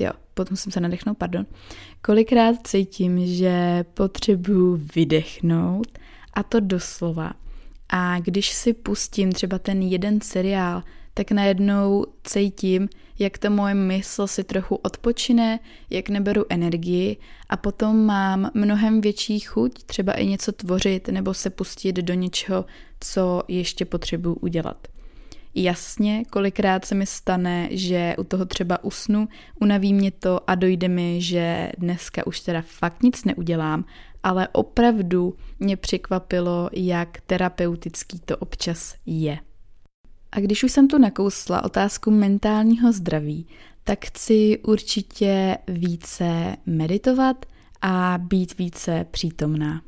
jo, 0.00 0.10
potom 0.34 0.56
jsem 0.56 0.72
se 0.72 0.80
nadechnout, 0.80 1.18
pardon, 1.18 1.46
kolikrát 2.02 2.66
cítím, 2.66 3.26
že 3.26 3.84
potřebuju 3.94 4.80
vydechnout 4.94 5.98
a 6.34 6.42
to 6.42 6.60
doslova. 6.60 7.32
A 7.88 8.20
když 8.20 8.52
si 8.52 8.72
pustím 8.72 9.32
třeba 9.32 9.58
ten 9.58 9.82
jeden 9.82 10.20
seriál, 10.20 10.82
tak 11.16 11.30
najednou 11.30 12.06
cítím, 12.24 12.88
jak 13.18 13.38
ta 13.38 13.50
moje 13.50 13.74
mysl 13.74 14.26
si 14.26 14.44
trochu 14.44 14.74
odpočine, 14.74 15.60
jak 15.90 16.08
neberu 16.08 16.44
energii 16.48 17.16
a 17.48 17.56
potom 17.56 18.06
mám 18.06 18.50
mnohem 18.54 19.00
větší 19.00 19.40
chuť 19.40 19.82
třeba 19.82 20.12
i 20.12 20.26
něco 20.26 20.52
tvořit 20.52 21.08
nebo 21.08 21.34
se 21.34 21.50
pustit 21.50 21.96
do 21.96 22.14
něčeho, 22.14 22.64
co 23.00 23.42
ještě 23.48 23.84
potřebuji 23.84 24.34
udělat. 24.34 24.88
Jasně, 25.54 26.24
kolikrát 26.30 26.84
se 26.84 26.94
mi 26.94 27.06
stane, 27.06 27.68
že 27.70 28.14
u 28.18 28.24
toho 28.24 28.44
třeba 28.44 28.84
usnu, 28.84 29.28
unaví 29.60 29.94
mě 29.94 30.10
to 30.10 30.50
a 30.50 30.54
dojde 30.54 30.88
mi, 30.88 31.22
že 31.22 31.72
dneska 31.78 32.26
už 32.26 32.40
teda 32.40 32.62
fakt 32.62 33.02
nic 33.02 33.24
neudělám, 33.24 33.84
ale 34.22 34.48
opravdu 34.48 35.34
mě 35.60 35.76
překvapilo, 35.76 36.70
jak 36.72 37.20
terapeutický 37.20 38.20
to 38.20 38.36
občas 38.36 38.94
je. 39.06 39.38
A 40.36 40.40
když 40.40 40.64
už 40.64 40.72
jsem 40.72 40.88
tu 40.88 40.98
nakousla 40.98 41.64
otázku 41.64 42.10
mentálního 42.10 42.92
zdraví, 42.92 43.46
tak 43.84 44.04
chci 44.04 44.58
určitě 44.58 45.58
více 45.68 46.56
meditovat 46.66 47.46
a 47.82 48.18
být 48.22 48.58
více 48.58 49.06
přítomná. 49.10 49.82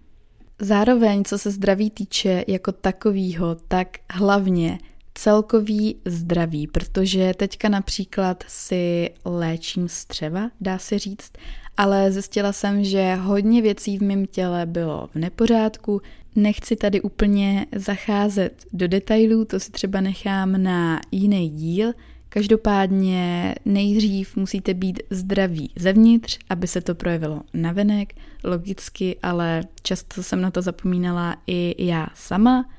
Zároveň, 0.60 1.24
co 1.24 1.38
se 1.38 1.50
zdraví 1.50 1.90
týče 1.90 2.44
jako 2.48 2.72
takovýho, 2.72 3.54
tak 3.68 3.88
hlavně 4.10 4.78
celkový 5.14 5.96
zdraví, 6.04 6.66
protože 6.66 7.32
teďka 7.36 7.68
například 7.68 8.44
si 8.48 9.10
léčím 9.24 9.88
střeva, 9.88 10.50
dá 10.60 10.78
se 10.78 10.98
říct, 10.98 11.32
ale 11.76 12.12
zjistila 12.12 12.52
jsem, 12.52 12.84
že 12.84 13.14
hodně 13.14 13.62
věcí 13.62 13.98
v 13.98 14.02
mém 14.02 14.26
těle 14.26 14.66
bylo 14.66 15.08
v 15.12 15.14
nepořádku. 15.14 16.00
Nechci 16.38 16.76
tady 16.76 17.00
úplně 17.00 17.66
zacházet 17.76 18.64
do 18.72 18.88
detailů, 18.88 19.44
to 19.44 19.60
si 19.60 19.70
třeba 19.70 20.00
nechám 20.00 20.62
na 20.62 21.00
jiný 21.10 21.50
díl. 21.50 21.92
Každopádně 22.28 23.54
nejdřív 23.64 24.36
musíte 24.36 24.74
být 24.74 25.02
zdraví 25.10 25.70
zevnitř, 25.76 26.38
aby 26.50 26.66
se 26.66 26.80
to 26.80 26.94
projevilo 26.94 27.42
navenek, 27.54 28.14
logicky, 28.44 29.16
ale 29.22 29.62
často 29.82 30.22
jsem 30.22 30.40
na 30.40 30.50
to 30.50 30.62
zapomínala 30.62 31.36
i 31.46 31.86
já 31.86 32.06
sama 32.14 32.70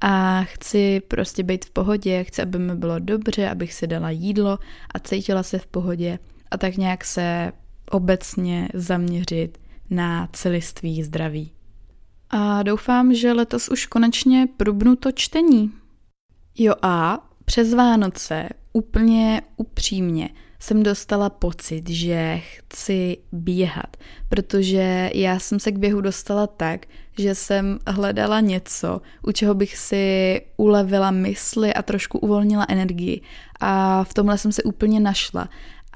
a 0.00 0.42
chci 0.42 1.02
prostě 1.08 1.42
být 1.42 1.64
v 1.64 1.70
pohodě, 1.70 2.24
chci, 2.24 2.42
aby 2.42 2.58
mi 2.58 2.74
bylo 2.74 2.98
dobře, 2.98 3.48
abych 3.48 3.72
si 3.72 3.86
dala 3.86 4.10
jídlo 4.10 4.58
a 4.94 4.98
cítila 4.98 5.42
se 5.42 5.58
v 5.58 5.66
pohodě 5.66 6.18
a 6.50 6.58
tak 6.58 6.76
nějak 6.76 7.04
se 7.04 7.52
obecně 7.90 8.68
zaměřit 8.74 9.58
na 9.90 10.28
celiství 10.32 11.02
zdraví. 11.02 11.55
A 12.30 12.62
doufám, 12.62 13.14
že 13.14 13.32
letos 13.32 13.68
už 13.68 13.86
konečně 13.86 14.48
prubnu 14.56 14.96
to 14.96 15.12
čtení. 15.12 15.72
Jo 16.58 16.74
a 16.82 17.28
přes 17.44 17.74
Vánoce 17.74 18.48
úplně 18.72 19.42
upřímně 19.56 20.30
jsem 20.58 20.82
dostala 20.82 21.30
pocit, 21.30 21.90
že 21.90 22.40
chci 22.42 23.18
běhat, 23.32 23.96
protože 24.28 25.10
já 25.14 25.38
jsem 25.38 25.60
se 25.60 25.72
k 25.72 25.78
běhu 25.78 26.00
dostala 26.00 26.46
tak, 26.46 26.86
že 27.18 27.34
jsem 27.34 27.78
hledala 27.86 28.40
něco, 28.40 29.00
u 29.22 29.32
čeho 29.32 29.54
bych 29.54 29.76
si 29.76 30.40
ulevila 30.56 31.10
mysli 31.10 31.74
a 31.74 31.82
trošku 31.82 32.18
uvolnila 32.18 32.66
energii. 32.68 33.20
A 33.60 34.04
v 34.04 34.14
tomhle 34.14 34.38
jsem 34.38 34.52
se 34.52 34.62
úplně 34.62 35.00
našla. 35.00 35.48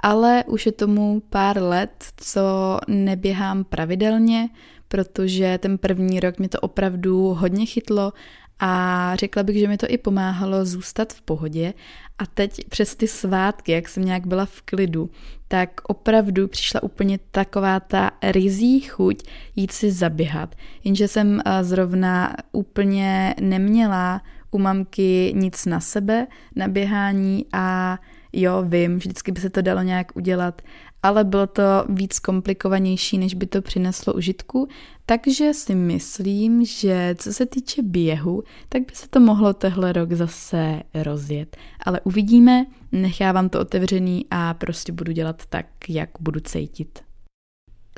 Ale 0.02 0.44
už 0.46 0.66
je 0.66 0.72
tomu 0.72 1.22
pár 1.30 1.62
let, 1.62 2.04
co 2.16 2.78
neběhám 2.88 3.64
pravidelně, 3.64 4.48
protože 4.88 5.58
ten 5.58 5.78
první 5.78 6.20
rok 6.20 6.38
mě 6.38 6.48
to 6.48 6.60
opravdu 6.60 7.34
hodně 7.34 7.66
chytlo 7.66 8.12
a 8.60 9.16
řekla 9.16 9.42
bych, 9.42 9.58
že 9.58 9.68
mi 9.68 9.76
to 9.76 9.86
i 9.88 9.98
pomáhalo 9.98 10.64
zůstat 10.64 11.12
v 11.12 11.20
pohodě. 11.22 11.74
A 12.18 12.26
teď 12.26 12.64
přes 12.68 12.96
ty 12.96 13.08
svátky, 13.08 13.72
jak 13.72 13.88
jsem 13.88 14.04
nějak 14.04 14.26
byla 14.26 14.46
v 14.46 14.62
klidu, 14.62 15.10
tak 15.48 15.80
opravdu 15.82 16.48
přišla 16.48 16.82
úplně 16.82 17.18
taková 17.30 17.80
ta 17.80 18.10
rizí 18.22 18.80
chuť 18.80 19.22
jít 19.56 19.72
si 19.72 19.92
zaběhat. 19.92 20.54
Jenže 20.84 21.08
jsem 21.08 21.40
eh, 21.44 21.64
zrovna 21.64 22.36
úplně 22.52 23.34
neměla 23.40 24.22
u 24.50 24.58
mamky 24.58 25.32
nic 25.36 25.66
na 25.66 25.80
sebe, 25.80 26.26
na 26.56 26.68
běhání 26.68 27.46
a 27.52 27.98
jo, 28.32 28.62
vím, 28.62 28.96
vždycky 28.96 29.32
by 29.32 29.40
se 29.40 29.50
to 29.50 29.62
dalo 29.62 29.82
nějak 29.82 30.16
udělat, 30.16 30.62
ale 31.02 31.24
bylo 31.24 31.46
to 31.46 31.62
víc 31.88 32.18
komplikovanější, 32.18 33.18
než 33.18 33.34
by 33.34 33.46
to 33.46 33.62
přineslo 33.62 34.14
užitku, 34.14 34.68
takže 35.06 35.54
si 35.54 35.74
myslím, 35.74 36.64
že 36.64 37.14
co 37.18 37.32
se 37.32 37.46
týče 37.46 37.82
běhu, 37.82 38.42
tak 38.68 38.82
by 38.82 38.94
se 38.94 39.08
to 39.08 39.20
mohlo 39.20 39.54
tehle 39.54 39.92
rok 39.92 40.12
zase 40.12 40.82
rozjet. 40.94 41.56
Ale 41.86 42.00
uvidíme, 42.00 42.66
nechávám 42.92 43.48
to 43.48 43.60
otevřený 43.60 44.26
a 44.30 44.54
prostě 44.54 44.92
budu 44.92 45.12
dělat 45.12 45.42
tak, 45.48 45.66
jak 45.88 46.10
budu 46.20 46.40
cítit. 46.40 46.98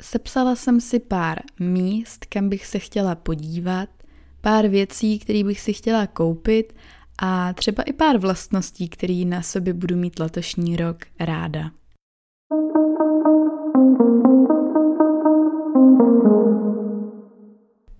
Sepsala 0.01 0.55
jsem 0.55 0.81
si 0.81 0.99
pár 0.99 1.39
míst, 1.59 2.25
kam 2.25 2.49
bych 2.49 2.65
se 2.65 2.79
chtěla 2.79 3.15
podívat, 3.15 3.89
pár 4.41 4.67
věcí, 4.67 5.19
které 5.19 5.43
bych 5.43 5.59
si 5.59 5.73
chtěla 5.73 6.07
koupit 6.07 6.73
a 7.25 7.53
třeba 7.53 7.83
i 7.83 7.93
pár 7.93 8.17
vlastností, 8.17 8.89
které 8.89 9.23
na 9.25 9.41
sobě 9.41 9.73
budu 9.73 9.95
mít 9.95 10.19
letošní 10.19 10.75
rok 10.75 10.97
ráda. 11.19 11.71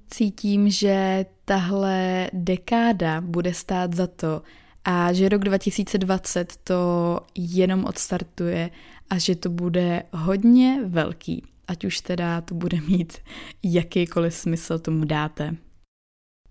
Cítím, 0.08 0.70
že 0.70 1.26
tahle 1.46 2.30
dekáda 2.34 3.22
bude 3.22 3.54
stát 3.54 3.94
za 3.94 4.08
to 4.08 4.42
a 4.86 5.14
že 5.14 5.30
rok 5.30 5.44
2020 5.44 6.56
to 6.64 7.20
jenom 7.36 7.86
odstartuje 7.86 8.70
a 9.10 9.18
že 9.18 9.36
to 9.36 9.50
bude 9.50 10.04
hodně 10.14 10.80
velký, 10.86 11.44
ať 11.68 11.86
už 11.86 12.00
teda 12.00 12.42
to 12.42 12.56
bude 12.56 12.82
mít 12.82 13.18
jakýkoliv 13.64 14.34
smysl 14.34 14.80
tomu 14.80 15.06
dáte. 15.06 15.56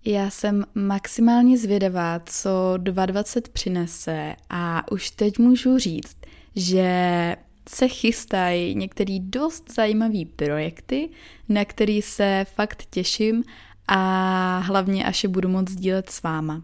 Já 0.05 0.29
jsem 0.29 0.65
maximálně 0.75 1.57
zvědavá, 1.57 2.19
co 2.25 2.73
2020 2.77 3.49
přinese 3.49 4.35
a 4.49 4.91
už 4.91 5.11
teď 5.11 5.39
můžu 5.39 5.77
říct, 5.77 6.17
že 6.55 7.35
se 7.69 7.87
chystají 7.87 8.75
některé 8.75 9.17
dost 9.19 9.73
zajímavé 9.75 10.19
projekty, 10.35 11.09
na 11.49 11.65
který 11.65 12.01
se 12.01 12.45
fakt 12.55 12.85
těším 12.89 13.43
a 13.87 14.59
hlavně 14.59 15.05
až 15.05 15.23
je 15.23 15.29
budu 15.29 15.49
moct 15.49 15.69
sdílet 15.69 16.09
s 16.09 16.23
váma. 16.23 16.63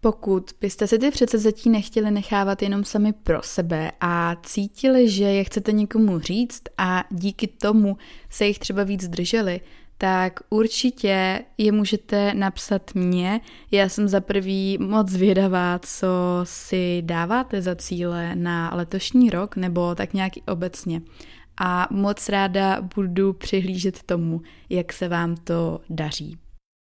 Pokud 0.00 0.50
byste 0.60 0.86
si 0.86 0.98
ty 0.98 1.10
předsevzetí 1.10 1.70
nechtěli 1.70 2.10
nechávat 2.10 2.62
jenom 2.62 2.84
sami 2.84 3.12
pro 3.12 3.42
sebe 3.42 3.92
a 4.00 4.36
cítili, 4.42 5.08
že 5.08 5.24
je 5.24 5.44
chcete 5.44 5.72
někomu 5.72 6.18
říct 6.18 6.62
a 6.78 7.04
díky 7.10 7.46
tomu 7.46 7.96
se 8.30 8.46
jich 8.46 8.58
třeba 8.58 8.84
víc 8.84 9.08
drželi, 9.08 9.60
tak 10.00 10.40
určitě 10.50 11.42
je 11.58 11.72
můžete 11.72 12.34
napsat 12.34 12.90
mě. 12.94 13.40
Já 13.70 13.88
jsem 13.88 14.08
za 14.08 14.20
prvý 14.20 14.78
moc 14.78 15.08
zvědavá, 15.08 15.78
co 15.78 16.08
si 16.44 17.02
dáváte 17.02 17.62
za 17.62 17.76
cíle 17.76 18.34
na 18.34 18.70
letošní 18.74 19.30
rok 19.30 19.56
nebo 19.56 19.94
tak 19.94 20.14
nějak 20.14 20.32
obecně. 20.48 21.02
A 21.60 21.88
moc 21.90 22.28
ráda 22.28 22.80
budu 22.94 23.32
přihlížet 23.32 24.02
tomu, 24.02 24.42
jak 24.68 24.92
se 24.92 25.08
vám 25.08 25.36
to 25.36 25.80
daří. 25.90 26.38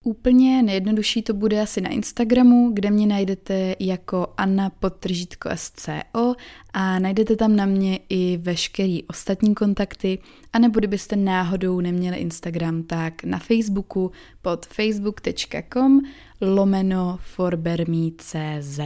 Úplně 0.07 0.63
nejjednodušší 0.63 1.23
to 1.23 1.35
bude 1.35 1.61
asi 1.61 1.81
na 1.81 1.91
Instagramu, 1.91 2.71
kde 2.73 2.91
mě 2.91 3.07
najdete 3.07 3.77
jako 3.81 4.27
Anna 4.37 4.71
Podtržítko 4.71 5.51
SCO 5.55 6.35
a 6.73 6.99
najdete 6.99 7.37
tam 7.37 7.57
na 7.57 7.67
mě 7.67 7.99
i 8.09 8.37
veškerý 8.37 9.05
ostatní 9.05 9.55
kontakty 9.55 10.19
a 10.53 10.59
nebo 10.59 10.79
kdybyste 10.79 11.17
náhodou 11.17 11.81
neměli 11.81 12.17
Instagram, 12.17 12.83
tak 12.83 13.25
na 13.25 13.39
Facebooku 13.39 14.11
pod 14.43 14.67
facebook.com 14.67 16.01
lomeno 16.41 17.19
forbermi.cz. 17.23 18.81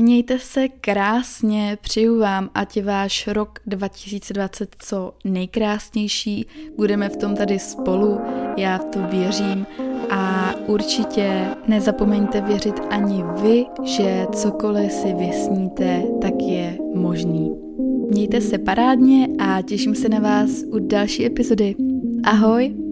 Mějte 0.00 0.38
se 0.38 0.68
krásně, 0.68 1.78
přeju 1.80 2.20
vám, 2.20 2.50
ať 2.54 2.76
je 2.76 2.82
váš 2.82 3.26
rok 3.26 3.58
2020 3.66 4.76
co 4.78 5.12
nejkrásnější. 5.24 6.46
Budeme 6.76 7.08
v 7.08 7.16
tom 7.16 7.36
tady 7.36 7.58
spolu, 7.58 8.20
já 8.56 8.78
v 8.78 8.84
to 8.84 8.98
věřím 9.10 9.66
a 10.10 10.54
určitě 10.66 11.46
nezapomeňte 11.68 12.40
věřit 12.40 12.80
ani 12.90 13.24
vy, 13.42 13.66
že 13.84 14.26
cokoliv 14.32 14.92
si 14.92 15.12
vysníte, 15.12 16.02
tak 16.22 16.34
je 16.42 16.78
možný. 16.94 17.56
Mějte 18.10 18.40
se 18.40 18.58
parádně 18.58 19.28
a 19.38 19.62
těším 19.62 19.94
se 19.94 20.08
na 20.08 20.18
vás 20.18 20.50
u 20.66 20.78
další 20.78 21.26
epizody. 21.26 21.74
Ahoj! 22.24 22.87